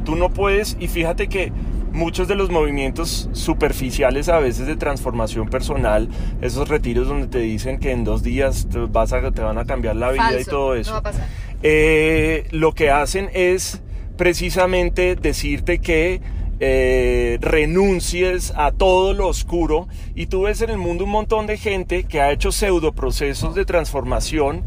Tú 0.04 0.16
no 0.16 0.30
puedes, 0.30 0.76
y 0.80 0.88
fíjate 0.88 1.28
que 1.28 1.52
muchos 1.92 2.26
de 2.26 2.34
los 2.34 2.50
movimientos 2.50 3.28
superficiales 3.32 4.28
a 4.28 4.40
veces 4.40 4.66
de 4.66 4.74
transformación 4.74 5.48
personal, 5.48 6.08
esos 6.42 6.68
retiros 6.68 7.06
donde 7.06 7.28
te 7.28 7.38
dicen 7.38 7.78
que 7.78 7.92
en 7.92 8.02
dos 8.02 8.24
días 8.24 8.66
te, 8.68 8.78
vas 8.80 9.12
a, 9.12 9.30
te 9.30 9.40
van 9.40 9.58
a 9.58 9.64
cambiar 9.64 9.94
la 9.94 10.10
vida 10.10 10.40
y 10.40 10.44
todo 10.44 10.74
no 10.74 10.80
eso, 10.80 10.92
va 10.94 10.98
a 10.98 11.02
pasar. 11.02 11.26
eh, 11.62 12.48
lo 12.50 12.72
que 12.72 12.90
hacen 12.90 13.30
es 13.34 13.80
precisamente 14.16 15.14
decirte 15.14 15.78
que 15.78 16.20
eh, 16.66 17.38
renuncies 17.42 18.54
a 18.56 18.72
todo 18.72 19.12
lo 19.12 19.28
oscuro 19.28 19.86
y 20.14 20.26
tú 20.26 20.42
ves 20.42 20.62
en 20.62 20.70
el 20.70 20.78
mundo 20.78 21.04
un 21.04 21.10
montón 21.10 21.46
de 21.46 21.58
gente 21.58 22.04
que 22.04 22.22
ha 22.22 22.32
hecho 22.32 22.52
pseudo 22.52 22.92
procesos 22.92 23.54
de 23.54 23.66
transformación 23.66 24.62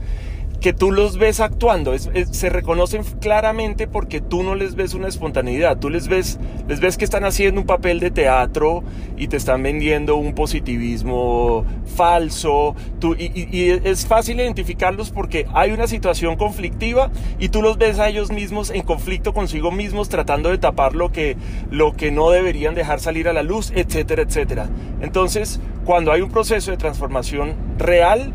que 0.62 0.74
tú 0.74 0.92
los 0.92 1.18
ves 1.18 1.40
actuando, 1.40 1.94
se 1.98 2.50
reconocen 2.50 3.04
claramente 3.22 3.88
porque 3.88 4.22
tú 4.22 4.42
no 4.44 4.56
les 4.56 4.76
ves 4.76 4.94
una 4.96 5.08
espontaneidad, 5.08 5.78
tú 5.78 5.90
les 5.90 6.08
ves, 6.08 6.40
les 6.68 6.80
ves 6.80 6.98
que 6.98 7.06
están 7.06 7.26
haciendo 7.26 7.62
un 7.62 7.68
papel 7.68 8.00
de 8.00 8.10
teatro 8.10 8.84
y 9.18 9.28
te 9.28 9.38
están 9.38 9.62
vendiendo 9.62 10.16
un 10.16 10.34
positivismo 10.34 11.64
falso, 11.96 12.76
y- 13.18 13.56
y 13.58 13.70
es 13.84 14.06
fácil 14.06 14.40
identificarlos 14.40 15.12
porque 15.12 15.46
hay 15.54 15.72
una 15.72 15.88
situación 15.88 16.36
conflictiva 16.38 17.12
y 17.40 17.50
tú 17.50 17.62
los 17.62 17.78
ves 17.78 18.00
a 18.00 18.10
ellos 18.10 18.32
mismos 18.32 18.72
en 18.72 18.82
conflicto 18.82 19.34
consigo 19.34 19.72
mismos 19.72 20.10
tratando 20.10 20.50
de 20.50 20.58
tapar 20.58 20.96
lo 20.96 21.12
que, 21.12 21.38
lo 21.70 21.94
que 21.94 22.12
no 22.12 22.30
deberían 22.32 22.74
dejar 22.76 23.00
salir 23.00 23.28
a 23.28 23.34
la 23.34 23.44
luz, 23.44 23.72
etcétera, 23.76 24.24
etcétera. 24.24 24.70
Entonces, 25.02 25.60
cuando 25.86 26.12
hay 26.12 26.22
un 26.22 26.30
proceso 26.32 26.72
de 26.72 26.78
transformación 26.78 27.54
real, 27.78 28.34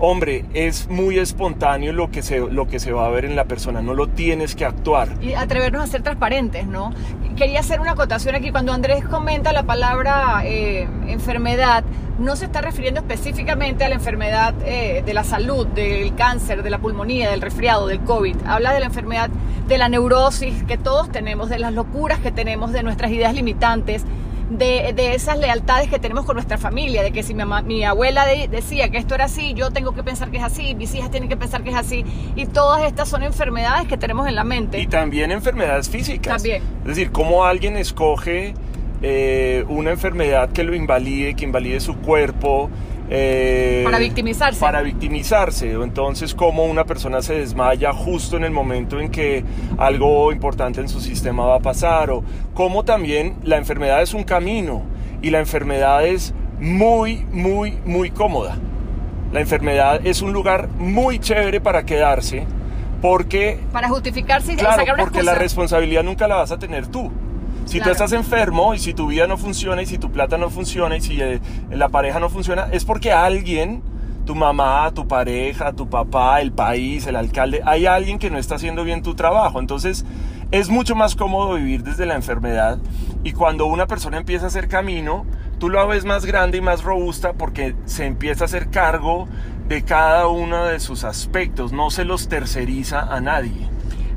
Hombre, 0.00 0.44
es 0.54 0.88
muy 0.88 1.18
espontáneo 1.18 1.92
lo 1.92 2.10
que, 2.10 2.22
se, 2.22 2.38
lo 2.38 2.68
que 2.68 2.78
se 2.78 2.92
va 2.92 3.06
a 3.06 3.10
ver 3.10 3.24
en 3.24 3.34
la 3.34 3.46
persona, 3.46 3.82
no 3.82 3.94
lo 3.94 4.06
tienes 4.06 4.54
que 4.54 4.64
actuar. 4.64 5.08
y 5.20 5.34
atrevernos 5.34 5.82
a 5.82 5.86
ser 5.88 6.02
transparentes, 6.02 6.66
¿no? 6.68 6.92
Quería 7.36 7.60
hacer 7.60 7.80
una 7.80 7.92
acotación 7.92 8.36
aquí. 8.36 8.52
Cuando 8.52 8.72
Andrés 8.72 9.04
comenta 9.04 9.52
la 9.52 9.64
palabra 9.64 10.42
eh, 10.44 10.88
enfermedad, 11.08 11.82
no 12.18 12.36
se 12.36 12.44
está 12.44 12.60
refiriendo 12.60 13.00
específicamente 13.00 13.84
a 13.84 13.88
la 13.88 13.96
enfermedad 13.96 14.54
eh, 14.64 15.02
de 15.04 15.14
la 15.14 15.24
salud, 15.24 15.66
del 15.66 16.14
cáncer, 16.14 16.62
de 16.62 16.70
la 16.70 16.78
pulmonía, 16.78 17.30
del 17.30 17.40
resfriado, 17.40 17.88
del 17.88 18.00
COVID. 18.00 18.36
Habla 18.46 18.74
de 18.74 18.80
la 18.80 18.86
enfermedad 18.86 19.30
de 19.66 19.78
la 19.78 19.88
neurosis 19.88 20.62
que 20.64 20.78
todos 20.78 21.10
tenemos, 21.10 21.48
de 21.48 21.58
las 21.58 21.72
locuras 21.72 22.20
que 22.20 22.30
tenemos, 22.30 22.72
de 22.72 22.84
nuestras 22.84 23.10
ideas 23.10 23.34
limitantes. 23.34 24.04
De, 24.50 24.94
de 24.94 25.14
esas 25.14 25.36
lealtades 25.38 25.88
que 25.90 25.98
tenemos 25.98 26.24
con 26.24 26.34
nuestra 26.36 26.56
familia, 26.56 27.02
de 27.02 27.10
que 27.10 27.22
si 27.22 27.34
mi, 27.34 27.40
mamá- 27.44 27.60
mi 27.60 27.84
abuela 27.84 28.24
de- 28.24 28.48
decía 28.48 28.88
que 28.88 28.96
esto 28.96 29.14
era 29.14 29.26
así, 29.26 29.52
yo 29.52 29.70
tengo 29.70 29.92
que 29.92 30.02
pensar 30.02 30.30
que 30.30 30.38
es 30.38 30.42
así, 30.42 30.74
mis 30.74 30.94
hijas 30.94 31.10
tienen 31.10 31.28
que 31.28 31.36
pensar 31.36 31.62
que 31.62 31.68
es 31.70 31.76
así, 31.76 32.02
y 32.34 32.46
todas 32.46 32.82
estas 32.84 33.10
son 33.10 33.22
enfermedades 33.22 33.86
que 33.88 33.98
tenemos 33.98 34.26
en 34.26 34.34
la 34.34 34.44
mente. 34.44 34.80
Y 34.80 34.86
también 34.86 35.32
enfermedades 35.32 35.90
físicas. 35.90 36.36
También. 36.36 36.62
Es 36.82 36.88
decir, 36.88 37.10
cómo 37.12 37.44
alguien 37.44 37.76
escoge 37.76 38.54
eh, 39.02 39.64
una 39.68 39.90
enfermedad 39.90 40.50
que 40.50 40.64
lo 40.64 40.74
invalide, 40.74 41.34
que 41.34 41.44
invalide 41.44 41.78
su 41.80 41.96
cuerpo. 41.98 42.70
Eh, 43.10 43.82
Para 43.84 43.98
victimizarse. 43.98 44.60
Para 44.60 44.82
victimizarse. 44.82 45.76
O 45.76 45.84
Entonces, 45.84 46.34
cómo 46.34 46.64
una 46.64 46.84
persona 46.84 47.22
se 47.22 47.34
desmaya 47.34 47.92
justo 47.92 48.36
en 48.36 48.44
el 48.44 48.50
momento 48.50 49.00
en 49.00 49.10
que 49.10 49.44
algo 49.78 50.32
importante 50.32 50.80
en 50.80 50.88
su 50.88 51.00
sistema 51.00 51.44
va 51.44 51.56
a 51.56 51.60
pasar. 51.60 52.10
O 52.10 52.22
cómo 52.54 52.84
también 52.84 53.36
la 53.42 53.56
enfermedad 53.56 54.02
es 54.02 54.14
un 54.14 54.24
camino 54.24 54.82
y 55.22 55.30
la 55.30 55.38
enfermedad 55.38 56.06
es 56.06 56.34
muy, 56.60 57.24
muy, 57.32 57.78
muy 57.84 58.10
cómoda. 58.10 58.56
La 59.32 59.40
enfermedad 59.40 60.06
es 60.06 60.22
un 60.22 60.32
lugar 60.32 60.68
muy 60.78 61.18
chévere 61.18 61.60
para 61.60 61.84
quedarse 61.84 62.46
porque 63.00 63.60
Para 63.72 63.88
justificarse 63.88 64.52
y 64.52 64.56
Claro, 64.56 64.76
sacar 64.76 64.94
una 64.94 65.04
porque 65.04 65.22
la 65.22 65.34
responsabilidad 65.34 66.02
nunca 66.02 66.26
la 66.26 66.36
vas 66.36 66.50
a 66.50 66.58
tener 66.58 66.86
tú. 66.88 67.10
Si 67.68 67.76
Claro. 67.78 67.90
tú 67.90 67.92
estás 67.92 68.12
enfermo 68.12 68.72
y 68.72 68.78
si 68.78 68.94
tu 68.94 69.08
vida 69.08 69.26
no 69.26 69.36
funciona 69.36 69.82
y 69.82 69.86
si 69.86 69.98
tu 69.98 70.10
plata 70.10 70.38
no 70.38 70.48
funciona 70.48 70.96
y 70.96 71.02
si 71.02 71.20
eh, 71.20 71.38
la 71.70 71.90
pareja 71.90 72.18
no 72.18 72.30
funciona, 72.30 72.68
es 72.72 72.86
porque 72.86 73.12
alguien, 73.12 73.82
tu 74.24 74.34
mamá, 74.34 74.90
tu 74.94 75.06
pareja, 75.06 75.74
tu 75.74 75.86
papá, 75.88 76.40
el 76.40 76.50
país, 76.52 77.06
el 77.06 77.14
alcalde, 77.16 77.60
hay 77.66 77.84
alguien 77.84 78.18
que 78.18 78.30
no 78.30 78.38
está 78.38 78.54
haciendo 78.54 78.84
bien 78.84 79.02
tu 79.02 79.14
trabajo. 79.14 79.60
Entonces 79.60 80.06
es 80.50 80.70
mucho 80.70 80.94
más 80.94 81.14
cómodo 81.14 81.56
vivir 81.56 81.82
desde 81.82 82.06
la 82.06 82.14
enfermedad 82.14 82.78
y 83.22 83.32
cuando 83.32 83.66
una 83.66 83.86
persona 83.86 84.16
empieza 84.16 84.46
a 84.46 84.48
hacer 84.48 84.68
camino, 84.68 85.26
tú 85.58 85.68
lo 85.68 85.86
ves 85.86 86.06
más 86.06 86.24
grande 86.24 86.56
y 86.56 86.60
más 86.62 86.82
robusta 86.84 87.34
porque 87.34 87.74
se 87.84 88.06
empieza 88.06 88.44
a 88.44 88.46
hacer 88.46 88.70
cargo 88.70 89.28
de 89.68 89.82
cada 89.84 90.26
uno 90.28 90.64
de 90.64 90.80
sus 90.80 91.04
aspectos, 91.04 91.70
no 91.72 91.90
se 91.90 92.06
los 92.06 92.28
terceriza 92.28 93.00
a 93.00 93.20
nadie. 93.20 93.68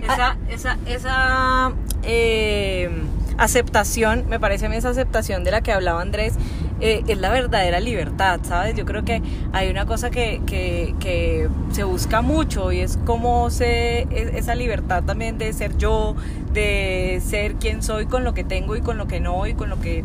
Esa, 0.01 0.37
esa, 0.49 0.77
esa 0.85 1.71
eh, 2.03 2.89
aceptación, 3.37 4.25
me 4.29 4.39
parece 4.39 4.65
a 4.65 4.69
mí 4.69 4.75
esa 4.75 4.89
aceptación 4.89 5.43
de 5.43 5.51
la 5.51 5.61
que 5.61 5.71
hablaba 5.71 6.01
Andrés, 6.01 6.35
eh, 6.79 7.03
es 7.07 7.17
la 7.19 7.29
verdadera 7.29 7.79
libertad, 7.79 8.39
¿sabes? 8.43 8.75
Yo 8.75 8.85
creo 8.85 9.03
que 9.05 9.21
hay 9.53 9.69
una 9.69 9.85
cosa 9.85 10.09
que, 10.09 10.41
que, 10.45 10.95
que 10.99 11.47
se 11.71 11.83
busca 11.83 12.21
mucho 12.21 12.71
y 12.71 12.79
es 12.79 12.97
como 13.05 13.49
se, 13.51 14.01
es- 14.11 14.33
esa 14.35 14.55
libertad 14.55 15.03
también 15.03 15.37
de 15.37 15.53
ser 15.53 15.77
yo, 15.77 16.15
de 16.53 17.21
ser 17.25 17.55
quien 17.55 17.83
soy 17.83 18.05
con 18.07 18.23
lo 18.23 18.33
que 18.33 18.43
tengo 18.43 18.75
y 18.75 18.81
con 18.81 18.97
lo 18.97 19.07
que 19.07 19.19
no 19.19 19.45
y 19.47 19.53
con 19.53 19.69
lo 19.69 19.79
que 19.79 20.03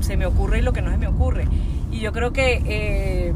se 0.00 0.16
me 0.16 0.26
ocurre 0.26 0.58
y 0.58 0.62
lo 0.62 0.72
que 0.72 0.82
no 0.82 0.90
se 0.90 0.98
me 0.98 1.06
ocurre. 1.06 1.46
Y 1.90 2.00
yo 2.00 2.12
creo 2.12 2.32
que 2.32 2.62
eh, 2.66 3.32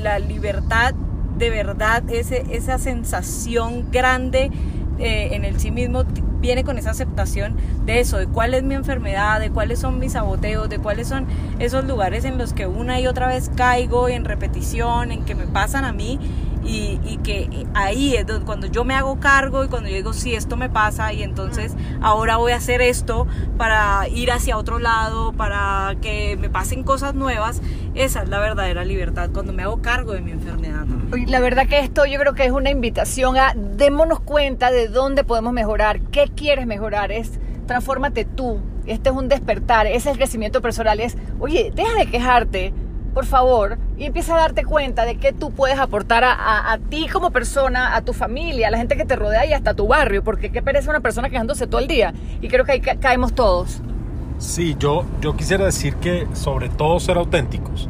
la 0.00 0.18
libertad, 0.18 0.94
de 1.38 1.50
verdad, 1.50 2.02
ese, 2.10 2.44
esa 2.50 2.78
sensación 2.78 3.90
grande 3.90 4.50
eh, 4.98 5.30
en 5.32 5.44
el 5.44 5.58
sí 5.58 5.70
mismo 5.70 6.04
viene 6.42 6.64
con 6.64 6.76
esa 6.76 6.90
aceptación 6.90 7.56
de 7.86 8.00
eso, 8.00 8.18
de 8.18 8.26
cuál 8.26 8.52
es 8.52 8.64
mi 8.64 8.74
enfermedad, 8.74 9.40
de 9.40 9.50
cuáles 9.50 9.78
son 9.78 9.98
mis 9.98 10.12
saboteos, 10.12 10.68
de 10.68 10.78
cuáles 10.78 11.08
son 11.08 11.26
esos 11.60 11.86
lugares 11.86 12.26
en 12.26 12.36
los 12.36 12.52
que 12.52 12.66
una 12.66 13.00
y 13.00 13.06
otra 13.06 13.28
vez 13.28 13.50
caigo 13.56 14.08
en 14.08 14.24
repetición, 14.26 15.12
en 15.12 15.24
que 15.24 15.36
me 15.36 15.46
pasan 15.46 15.84
a 15.84 15.92
mí 15.92 16.18
y, 16.64 17.00
y 17.04 17.18
que 17.18 17.66
ahí 17.74 18.14
es 18.16 18.26
donde- 18.26 18.44
cuando 18.46 18.66
yo 18.66 18.84
me 18.84 18.94
hago 18.94 19.18
cargo 19.20 19.64
y 19.64 19.68
cuando 19.68 19.88
yo 19.88 19.96
digo, 19.96 20.12
sí, 20.12 20.34
esto 20.34 20.56
me 20.56 20.68
pasa 20.70 21.12
y 21.12 21.22
entonces 21.22 21.74
ahora 22.00 22.36
voy 22.36 22.52
a 22.52 22.56
hacer 22.56 22.80
esto 22.82 23.26
para 23.58 24.08
ir 24.08 24.30
hacia 24.30 24.56
otro 24.56 24.78
lado, 24.78 25.32
para 25.32 25.94
que 26.00 26.36
me 26.36 26.48
pasen 26.50 26.82
cosas 26.84 27.14
nuevas, 27.14 27.60
esa 27.94 28.22
es 28.22 28.28
la 28.28 28.38
verdadera 28.38 28.84
libertad, 28.84 29.30
cuando 29.32 29.52
me 29.52 29.62
hago 29.62 29.82
cargo 29.82 30.12
de 30.12 30.20
mi 30.20 30.30
enfermedad. 30.32 30.86
La 31.26 31.40
verdad 31.40 31.66
que 31.66 31.78
esto 31.80 32.06
yo 32.06 32.18
creo 32.18 32.34
que 32.34 32.44
es 32.44 32.52
una 32.52 32.70
invitación 32.70 33.36
a 33.36 33.54
démonos 33.54 34.20
cuenta 34.20 34.70
de 34.70 34.88
dónde 34.88 35.24
podemos 35.24 35.52
mejorar, 35.52 36.00
qué 36.10 36.30
quieres 36.34 36.66
mejorar, 36.66 37.12
es 37.12 37.38
transfórmate 37.66 38.24
tú, 38.24 38.60
este 38.86 39.10
es 39.10 39.14
un 39.16 39.28
despertar, 39.28 39.86
ese 39.86 39.96
es 39.96 40.06
el 40.06 40.16
crecimiento 40.16 40.60
personal, 40.60 40.98
es, 41.00 41.16
oye, 41.38 41.72
deja 41.74 41.94
de 41.96 42.06
quejarte, 42.06 42.74
por 43.14 43.26
favor, 43.26 43.78
y 43.98 44.04
empieza 44.06 44.34
a 44.34 44.38
darte 44.38 44.64
cuenta 44.64 45.04
de 45.04 45.16
qué 45.16 45.32
tú 45.32 45.50
puedes 45.50 45.78
aportar 45.78 46.24
a, 46.24 46.32
a- 46.32 46.72
a 46.72 46.78
ti 46.78 47.06
como 47.12 47.30
persona, 47.30 47.94
a 47.96 48.02
tu 48.02 48.12
familia, 48.12 48.68
a 48.68 48.70
la 48.70 48.78
gente 48.78 48.96
que 48.96 49.04
te 49.04 49.16
rodea 49.16 49.44
y 49.46 49.52
hasta 49.52 49.70
a 49.70 49.74
tu 49.74 49.86
barrio, 49.86 50.22
porque 50.24 50.50
qué 50.50 50.62
pereza 50.62 50.90
una 50.90 51.00
persona 51.00 51.28
quejándose 51.28 51.66
todo 51.66 51.80
el 51.80 51.88
día, 51.88 52.14
y 52.40 52.48
creo 52.48 52.64
que 52.64 52.72
ahí 52.72 52.80
ca- 52.80 52.96
caemos 52.96 53.34
todos. 53.34 53.80
Sí, 54.38 54.74
yo, 54.78 55.04
yo 55.20 55.36
quisiera 55.36 55.64
decir 55.64 55.94
que 55.96 56.26
sobre 56.32 56.68
todo 56.68 56.98
ser 57.00 57.16
auténticos, 57.18 57.88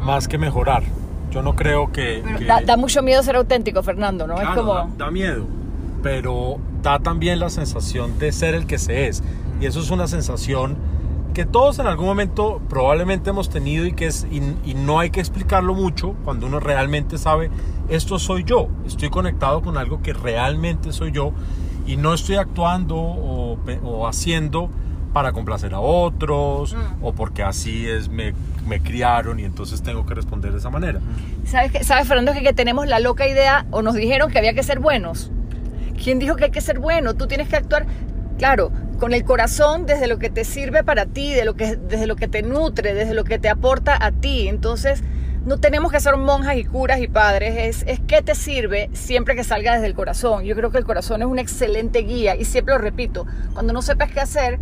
más 0.00 0.28
que 0.28 0.38
mejorar. 0.38 0.82
Yo 1.30 1.42
no 1.42 1.54
creo 1.56 1.90
que... 1.92 2.22
Que- 2.38 2.44
da, 2.44 2.60
da 2.60 2.76
mucho 2.76 3.02
miedo 3.02 3.22
ser 3.22 3.36
auténtico, 3.36 3.82
Fernando, 3.82 4.26
¿no? 4.26 4.34
Claro, 4.34 4.50
es 4.50 4.56
como... 4.56 4.74
da, 4.74 4.88
da 4.98 5.10
miedo, 5.10 5.46
pero 6.02 6.58
da 6.82 6.98
también 6.98 7.38
la 7.40 7.50
sensación 7.50 8.18
de 8.18 8.32
ser 8.32 8.54
el 8.54 8.66
que 8.66 8.78
se 8.78 9.08
es. 9.08 9.22
Y 9.60 9.66
eso 9.66 9.80
es 9.80 9.90
una 9.90 10.06
sensación 10.06 10.76
que 11.30 11.46
todos 11.46 11.78
en 11.78 11.86
algún 11.86 12.06
momento 12.06 12.60
probablemente 12.68 13.30
hemos 13.30 13.50
tenido 13.50 13.86
y 13.86 13.92
que 13.92 14.06
es 14.06 14.26
y, 14.30 14.38
y 14.64 14.74
no 14.74 14.98
hay 14.98 15.10
que 15.10 15.20
explicarlo 15.20 15.74
mucho 15.74 16.14
cuando 16.24 16.46
uno 16.46 16.60
realmente 16.60 17.18
sabe 17.18 17.50
esto 17.90 18.18
soy 18.18 18.44
yo, 18.44 18.68
estoy 18.86 19.10
conectado 19.10 19.62
con 19.62 19.76
algo 19.76 20.00
que 20.00 20.12
realmente 20.12 20.92
soy 20.92 21.10
yo 21.10 21.32
y 21.86 21.96
no 21.96 22.14
estoy 22.14 22.36
actuando 22.36 22.96
o, 22.96 24.06
haciendo 24.06 24.70
para 25.12 25.32
complacer 25.32 25.74
a 25.74 25.80
otros 25.80 26.76
o 27.02 27.12
porque 27.12 27.42
así 27.42 27.88
es 27.88 28.08
me, 28.08 28.32
me 28.66 28.80
criaron 28.80 29.40
y 29.40 29.44
entonces 29.44 29.82
tengo 29.82 30.06
que 30.06 30.14
responder 30.14 30.52
de 30.52 30.58
esa 30.58 30.70
manera. 30.70 31.00
¿Sabes, 31.44 31.72
qué? 31.72 31.82
¿Sabes, 31.82 32.06
Fernando, 32.06 32.32
que, 32.32 32.42
que 32.42 32.52
tenemos 32.52 32.86
la 32.86 33.00
loca 33.00 33.26
idea 33.26 33.66
o 33.72 33.82
nos 33.82 33.94
dijeron 33.94 34.30
que 34.30 34.38
había 34.38 34.54
que 34.54 34.62
ser 34.62 34.78
buenos? 34.78 35.32
¿Quién 36.02 36.20
dijo 36.20 36.36
que 36.36 36.44
hay 36.44 36.50
que 36.52 36.60
ser 36.60 36.78
bueno? 36.78 37.14
Tú 37.14 37.26
tienes 37.26 37.48
que 37.48 37.56
actuar, 37.56 37.86
claro, 38.38 38.70
con 39.00 39.14
el 39.14 39.24
corazón 39.24 39.86
desde 39.86 40.06
lo 40.06 40.18
que 40.18 40.28
te 40.28 40.44
sirve 40.44 40.84
para 40.84 41.06
ti, 41.06 41.32
de 41.32 41.46
lo 41.46 41.54
que, 41.54 41.76
desde 41.76 42.06
lo 42.06 42.16
que 42.16 42.28
te 42.28 42.42
nutre, 42.42 42.92
desde 42.92 43.14
lo 43.14 43.24
que 43.24 43.38
te 43.38 43.48
aporta 43.48 43.96
a 43.98 44.12
ti. 44.12 44.46
Entonces, 44.46 45.02
no 45.46 45.58
tenemos 45.58 45.90
que 45.90 46.00
ser 46.00 46.18
monjas 46.18 46.56
y 46.56 46.64
curas 46.64 47.00
y 47.00 47.08
padres, 47.08 47.56
es, 47.56 47.84
es 47.88 47.98
qué 48.06 48.20
te 48.20 48.34
sirve 48.34 48.90
siempre 48.92 49.34
que 49.34 49.42
salga 49.42 49.72
desde 49.72 49.86
el 49.86 49.94
corazón. 49.94 50.44
Yo 50.44 50.54
creo 50.54 50.70
que 50.70 50.76
el 50.76 50.84
corazón 50.84 51.22
es 51.22 51.28
una 51.28 51.40
excelente 51.40 52.00
guía 52.00 52.36
y 52.36 52.44
siempre 52.44 52.74
lo 52.74 52.80
repito, 52.80 53.26
cuando 53.54 53.72
no 53.72 53.80
sepas 53.80 54.10
qué 54.12 54.20
hacer, 54.20 54.60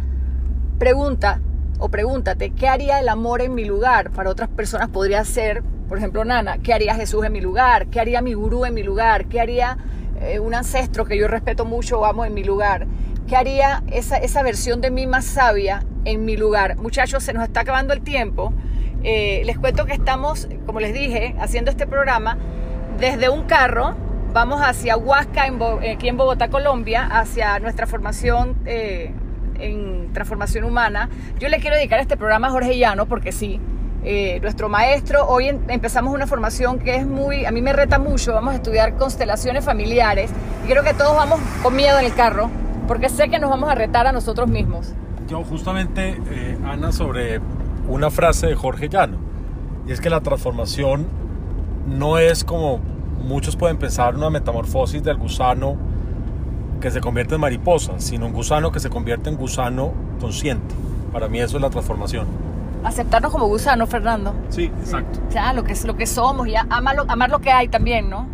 pregunta 0.79 1.41
o 1.81 1.89
pregúntate, 1.89 2.51
¿qué 2.51 2.69
haría 2.69 3.01
el 3.01 3.09
amor 3.09 3.43
en 3.43 3.57
mi 3.57 3.65
lugar? 3.65 4.13
Para 4.13 4.31
otras 4.31 4.49
personas 4.49 4.89
podría 4.89 5.25
ser, 5.25 5.65
por 5.89 5.99
ejemplo, 5.99 6.25
Nana, 6.25 6.59
¿qué 6.59 6.73
haría 6.73 6.95
Jesús 6.95 7.25
en 7.25 7.33
mi 7.33 7.41
lugar? 7.41 7.89
¿Qué 7.89 7.99
haría 7.99 8.23
mi 8.23 8.35
gurú 8.35 8.65
en 8.65 8.75
mi 8.75 8.85
lugar? 8.85 9.27
¿Qué 9.27 9.41
haría 9.41 9.79
eh, 10.21 10.39
un 10.39 10.55
ancestro 10.55 11.05
que 11.05 11.19
yo 11.19 11.27
respeto 11.27 11.65
mucho 11.65 11.99
o 11.99 12.05
amo 12.05 12.25
en 12.25 12.35
mi 12.35 12.45
lugar? 12.45 12.87
¿Qué 13.29 13.37
haría 13.37 13.83
esa, 13.93 14.17
esa 14.17 14.43
versión 14.43 14.81
de 14.81 14.91
mí 14.91 15.07
más 15.07 15.27
sabia 15.27 15.85
en 16.07 16.25
mi 16.25 16.39
lugar? 16.39 16.77
Muchachos, 16.77 17.23
se 17.23 17.35
nos 17.35 17.43
está 17.45 17.61
acabando 17.61 17.93
el 17.93 18.01
tiempo. 18.01 18.55
Eh, 19.05 19.43
les 19.45 19.59
cuento 19.59 19.85
que 19.85 19.93
estamos, 19.93 20.49
como 20.65 20.81
les 20.81 20.95
dije, 20.95 21.37
haciendo 21.39 21.71
este 21.71 21.87
programa 21.87 22.39
desde 22.99 23.29
un 23.29 23.43
carro. 23.43 23.95
Vamos 24.33 24.63
hacia 24.63 24.97
Huasca, 24.97 25.47
en 25.47 25.61
aquí 25.63 26.09
en 26.09 26.17
Bogotá, 26.17 26.49
Colombia, 26.49 27.05
hacia 27.05 27.59
nuestra 27.59 27.87
formación 27.87 28.57
eh, 28.65 29.13
en 29.59 30.11
transformación 30.15 30.65
humana. 30.65 31.11
Yo 31.39 31.51
le 31.51 31.59
quiero 31.59 31.77
dedicar 31.77 32.01
este 32.01 32.17
programa 32.17 32.47
a 32.47 32.51
Jorge 32.51 32.79
Llano 32.79 33.05
porque 33.05 33.33
sí, 33.33 33.61
eh, 34.05 34.39
nuestro 34.41 34.71
maestro, 34.71 35.27
hoy 35.29 35.49
empezamos 35.49 36.15
una 36.15 36.27
formación 36.27 36.79
que 36.79 36.97
es 36.97 37.07
muy, 37.07 37.45
a 37.45 37.51
mí 37.51 37.61
me 37.61 37.75
reta 37.75 37.99
mucho, 37.99 38.33
vamos 38.33 38.55
a 38.55 38.57
estudiar 38.57 38.95
constelaciones 38.95 39.67
familiares 39.67 40.31
y 40.65 40.71
creo 40.71 40.83
que 40.83 40.95
todos 40.95 41.15
vamos 41.15 41.41
con 41.63 41.77
miedo 41.77 41.99
en 41.99 42.07
el 42.07 42.15
carro 42.15 42.51
porque 42.89 43.09
sé 43.09 43.29
que 43.29 43.39
nos 43.39 43.51
vamos 43.51 43.71
a 43.71 43.75
retar 43.75 44.07
a 44.07 44.13
nosotros 44.13 44.49
mismos. 44.49 44.95
Yo 45.29 45.45
justamente, 45.45 46.21
eh, 46.31 46.59
Ana, 46.65 46.91
sobre 46.91 47.41
una 47.87 48.11
frase 48.11 48.49
de 48.49 48.55
Jorge 48.57 48.89
Llano, 48.89 49.19
y 49.87 49.93
es 49.93 50.01
que 50.01 50.11
la 50.11 50.21
transformación 50.21 51.07
no 51.87 52.19
es 52.19 52.45
como 52.45 52.81
muchos 53.23 53.57
pueden 53.57 53.77
pensar 53.77 54.17
una 54.17 54.31
metamorfosis 54.31 55.03
del 55.03 55.17
gusano 55.17 55.77
que 56.81 56.91
se 56.91 57.01
convierte 57.01 57.35
en 57.35 57.41
mariposa, 57.41 57.95
sino 57.99 58.27
un 58.27 58.33
gusano 58.33 58.73
que 58.73 58.81
se 58.81 58.89
convierte 58.89 59.29
en 59.29 59.37
gusano 59.37 59.93
consciente. 60.21 60.75
Para 61.13 61.29
mí 61.29 61.41
eso 61.41 61.57
es 61.57 61.63
la 61.63 61.71
transformación. 61.71 62.27
Aceptarnos 62.85 63.33
como 63.33 63.47
gusanos, 63.47 63.89
Fernando. 63.89 64.35
Sí, 64.49 64.65
exacto. 64.65 65.19
O 65.29 65.33
sea, 65.33 65.53
lo 65.53 65.65
que, 65.65 65.73
es, 65.73 65.85
lo 65.85 65.97
que 65.97 66.07
somos 66.07 66.47
y 66.47 66.55
amar 66.55 66.95
lo, 66.95 67.05
amar 67.11 67.31
lo 67.31 67.41
que 67.41 67.51
hay 67.51 67.69
también, 67.69 68.09
¿no? 68.09 68.27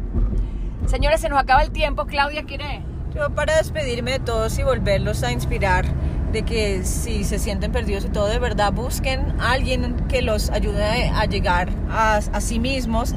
Señores, 0.87 1.21
se 1.21 1.29
nos 1.29 1.39
acaba 1.39 1.63
el 1.63 1.71
tiempo. 1.71 2.05
Claudia, 2.05 2.45
¿quiere? 2.45 2.83
Yo 3.15 3.31
para 3.31 3.59
despedirme 3.59 4.13
de 4.13 4.19
todos 4.19 4.59
y 4.59 4.65
volverlos 4.65 5.23
a 5.23 5.31
inspirar 5.31 5.87
de 6.33 6.43
que 6.43 6.83
si 6.83 7.23
se 7.23 7.39
sienten 7.39 7.71
perdidos 7.71 8.05
y 8.05 8.09
todo, 8.09 8.27
de 8.27 8.41
verdad 8.41 8.73
busquen 8.73 9.41
a 9.41 9.53
alguien 9.53 9.95
que 10.09 10.21
los 10.21 10.51
ayude 10.51 11.11
a 11.11 11.25
llegar 11.27 11.69
a, 11.91 12.17
a 12.17 12.41
sí 12.41 12.59
mismos. 12.59 13.15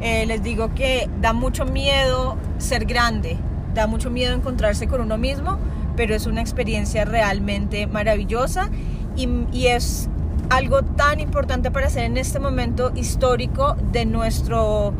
Eh, 0.00 0.24
les 0.24 0.42
digo 0.42 0.74
que 0.74 1.10
da 1.20 1.34
mucho 1.34 1.66
miedo 1.66 2.38
ser 2.56 2.86
grande, 2.86 3.36
da 3.74 3.86
mucho 3.86 4.10
miedo 4.10 4.34
encontrarse 4.34 4.86
con 4.86 5.02
uno 5.02 5.18
mismo, 5.18 5.58
pero 5.94 6.14
es 6.14 6.26
una 6.26 6.40
experiencia 6.40 7.04
realmente 7.04 7.86
maravillosa 7.86 8.70
y, 9.14 9.28
y 9.52 9.66
es 9.66 10.08
algo 10.48 10.82
tan 10.82 11.20
importante 11.20 11.70
para 11.70 11.88
hacer 11.88 12.04
en 12.04 12.16
este 12.16 12.38
momento 12.38 12.92
histórico 12.94 13.76
de 13.92 14.06
nuestro 14.06 14.94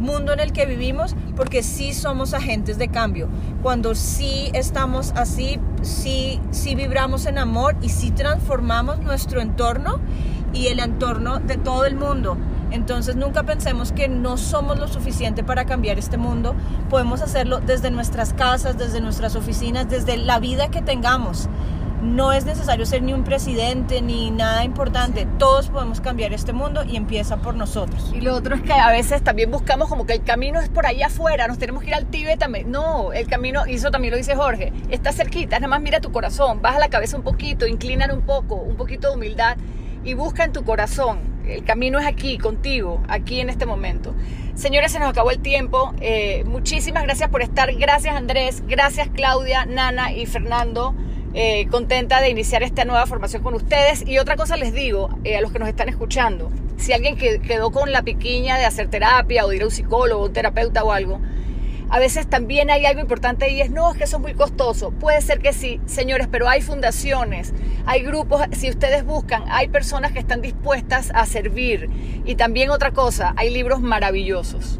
mundo 0.00 0.32
en 0.32 0.40
el 0.40 0.52
que 0.52 0.66
vivimos, 0.66 1.14
porque 1.36 1.62
sí 1.62 1.92
somos 1.92 2.34
agentes 2.34 2.78
de 2.78 2.88
cambio. 2.88 3.28
Cuando 3.62 3.94
sí 3.94 4.50
estamos 4.54 5.12
así, 5.16 5.58
sí, 5.82 6.40
sí 6.50 6.74
vibramos 6.74 7.26
en 7.26 7.38
amor 7.38 7.76
y 7.82 7.88
sí 7.88 8.10
transformamos 8.10 8.98
nuestro 9.00 9.40
entorno 9.40 10.00
y 10.52 10.68
el 10.68 10.80
entorno 10.80 11.40
de 11.40 11.56
todo 11.56 11.84
el 11.84 11.96
mundo. 11.96 12.36
Entonces 12.70 13.14
nunca 13.14 13.44
pensemos 13.44 13.92
que 13.92 14.08
no 14.08 14.36
somos 14.36 14.78
lo 14.78 14.88
suficiente 14.88 15.44
para 15.44 15.64
cambiar 15.64 15.98
este 15.98 16.16
mundo. 16.16 16.54
Podemos 16.90 17.22
hacerlo 17.22 17.60
desde 17.60 17.90
nuestras 17.90 18.32
casas, 18.32 18.76
desde 18.76 19.00
nuestras 19.00 19.36
oficinas, 19.36 19.88
desde 19.88 20.16
la 20.16 20.40
vida 20.40 20.68
que 20.68 20.82
tengamos. 20.82 21.48
No 22.04 22.32
es 22.32 22.44
necesario 22.44 22.84
ser 22.84 23.02
ni 23.02 23.14
un 23.14 23.24
presidente 23.24 24.02
ni 24.02 24.30
nada 24.30 24.62
importante. 24.62 25.26
Todos 25.38 25.70
podemos 25.70 26.00
cambiar 26.00 26.32
este 26.32 26.52
mundo 26.52 26.84
y 26.84 26.96
empieza 26.96 27.38
por 27.38 27.54
nosotros. 27.54 28.12
Y 28.14 28.20
lo 28.20 28.34
otro 28.34 28.54
es 28.54 28.62
que 28.62 28.74
a 28.74 28.90
veces 28.90 29.22
también 29.22 29.50
buscamos 29.50 29.88
como 29.88 30.04
que 30.06 30.12
el 30.12 30.22
camino 30.22 30.60
es 30.60 30.68
por 30.68 30.86
allá 30.86 31.06
afuera, 31.06 31.48
nos 31.48 31.58
tenemos 31.58 31.82
que 31.82 31.88
ir 31.88 31.94
al 31.94 32.06
Tíbet 32.06 32.38
también. 32.38 32.70
No, 32.70 33.12
el 33.12 33.26
camino, 33.26 33.66
y 33.66 33.74
eso 33.74 33.90
también 33.90 34.12
lo 34.12 34.18
dice 34.18 34.36
Jorge, 34.36 34.72
está 34.90 35.12
cerquita, 35.12 35.58
nada 35.58 35.68
más 35.68 35.80
mira 35.80 36.00
tu 36.00 36.12
corazón, 36.12 36.60
baja 36.60 36.78
la 36.78 36.88
cabeza 36.88 37.16
un 37.16 37.22
poquito, 37.22 37.66
inclina 37.66 38.12
un 38.12 38.22
poco, 38.22 38.56
un 38.56 38.76
poquito 38.76 39.08
de 39.08 39.14
humildad 39.14 39.56
y 40.04 40.14
busca 40.14 40.44
en 40.44 40.52
tu 40.52 40.62
corazón. 40.64 41.18
El 41.46 41.64
camino 41.64 41.98
es 41.98 42.06
aquí, 42.06 42.38
contigo, 42.38 43.02
aquí 43.08 43.40
en 43.40 43.50
este 43.50 43.66
momento. 43.66 44.14
Señores, 44.54 44.92
se 44.92 44.98
nos 44.98 45.08
acabó 45.08 45.30
el 45.30 45.40
tiempo. 45.40 45.94
Eh, 46.00 46.44
muchísimas 46.46 47.02
gracias 47.02 47.28
por 47.28 47.42
estar. 47.42 47.74
Gracias 47.74 48.14
Andrés, 48.14 48.62
gracias 48.66 49.08
Claudia, 49.08 49.64
Nana 49.66 50.12
y 50.12 50.26
Fernando. 50.26 50.94
Eh, 51.36 51.66
contenta 51.68 52.20
de 52.20 52.30
iniciar 52.30 52.62
esta 52.62 52.84
nueva 52.84 53.06
formación 53.06 53.42
con 53.42 53.54
ustedes. 53.54 54.06
Y 54.06 54.18
otra 54.18 54.36
cosa 54.36 54.56
les 54.56 54.72
digo 54.72 55.10
eh, 55.24 55.36
a 55.36 55.40
los 55.40 55.50
que 55.50 55.58
nos 55.58 55.68
están 55.68 55.88
escuchando, 55.88 56.52
si 56.76 56.92
alguien 56.92 57.16
que 57.16 57.40
quedó 57.40 57.72
con 57.72 57.90
la 57.90 58.02
piquiña 58.02 58.56
de 58.56 58.64
hacer 58.64 58.88
terapia 58.88 59.44
o 59.44 59.48
de 59.48 59.56
ir 59.56 59.62
a 59.62 59.64
un 59.64 59.72
psicólogo, 59.72 60.26
un 60.26 60.32
terapeuta 60.32 60.84
o 60.84 60.92
algo, 60.92 61.20
a 61.90 61.98
veces 61.98 62.28
también 62.28 62.70
hay 62.70 62.86
algo 62.86 63.00
importante 63.00 63.50
y 63.50 63.60
es, 63.60 63.70
no, 63.70 63.90
es 63.90 63.98
que 63.98 64.04
eso 64.04 64.16
es 64.18 64.22
muy 64.22 64.34
costoso. 64.34 64.92
Puede 64.92 65.20
ser 65.22 65.40
que 65.40 65.52
sí, 65.52 65.80
señores, 65.86 66.28
pero 66.30 66.48
hay 66.48 66.60
fundaciones, 66.60 67.52
hay 67.84 68.02
grupos, 68.02 68.42
si 68.52 68.70
ustedes 68.70 69.04
buscan, 69.04 69.42
hay 69.48 69.68
personas 69.68 70.12
que 70.12 70.20
están 70.20 70.40
dispuestas 70.40 71.10
a 71.14 71.26
servir. 71.26 71.90
Y 72.24 72.36
también 72.36 72.70
otra 72.70 72.92
cosa, 72.92 73.34
hay 73.36 73.50
libros 73.50 73.80
maravillosos. 73.80 74.78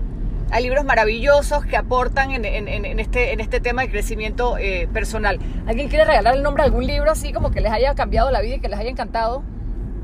Hay 0.54 0.62
libros 0.62 0.84
maravillosos 0.84 1.66
que 1.66 1.76
aportan 1.76 2.30
en, 2.30 3.00
este, 3.00 3.32
en 3.32 3.40
este 3.40 3.58
tema 3.58 3.82
de 3.82 3.90
crecimiento 3.90 4.56
eh, 4.56 4.88
personal. 4.92 5.40
¿Alguien 5.66 5.88
quiere 5.88 6.04
regalar 6.04 6.36
el 6.36 6.44
nombre 6.44 6.62
de 6.62 6.66
algún 6.68 6.86
libro 6.86 7.10
así 7.10 7.32
como 7.32 7.50
que 7.50 7.60
les 7.60 7.72
haya 7.72 7.92
cambiado 7.96 8.30
la 8.30 8.40
vida 8.40 8.54
y 8.54 8.60
que 8.60 8.68
les 8.68 8.78
haya 8.78 8.88
encantado? 8.88 9.42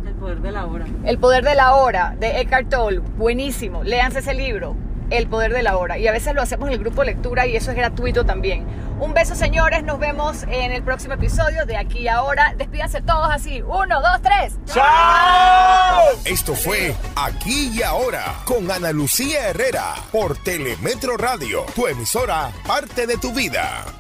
El 0.04 0.14
poder 0.14 0.40
de 0.40 0.50
la 0.50 0.66
hora. 0.66 0.86
El 1.04 1.18
poder 1.18 1.44
de 1.44 1.54
la 1.54 1.76
hora, 1.76 2.16
de 2.18 2.40
Eckhart 2.40 2.68
Tolle. 2.68 2.98
Buenísimo. 3.16 3.84
Léanse 3.84 4.18
ese 4.18 4.34
libro. 4.34 4.74
El 5.10 5.26
poder 5.26 5.52
de 5.52 5.62
la 5.62 5.76
hora. 5.76 5.98
Y 5.98 6.06
a 6.06 6.12
veces 6.12 6.34
lo 6.34 6.42
hacemos 6.42 6.68
en 6.68 6.74
el 6.74 6.80
grupo 6.80 7.04
lectura 7.04 7.46
y 7.46 7.56
eso 7.56 7.70
es 7.70 7.76
gratuito 7.76 8.24
también. 8.24 8.64
Un 9.00 9.14
beso, 9.14 9.34
señores. 9.34 9.82
Nos 9.82 9.98
vemos 9.98 10.44
en 10.44 10.72
el 10.72 10.82
próximo 10.82 11.14
episodio 11.14 11.66
de 11.66 11.76
Aquí 11.76 12.00
y 12.00 12.08
Ahora. 12.08 12.54
Despídanse 12.56 13.00
todos 13.02 13.28
así. 13.30 13.62
Uno, 13.62 14.00
dos, 14.00 14.22
tres. 14.22 14.54
¡Chao! 14.66 16.02
Esto 16.24 16.54
fue 16.54 16.94
Aquí 17.16 17.70
y 17.74 17.82
Ahora 17.82 18.36
con 18.44 18.70
Ana 18.70 18.92
Lucía 18.92 19.48
Herrera 19.48 19.94
por 20.12 20.36
Telemetro 20.38 21.16
Radio, 21.16 21.64
tu 21.74 21.86
emisora, 21.86 22.50
parte 22.66 23.06
de 23.06 23.16
tu 23.16 23.32
vida. 23.32 23.99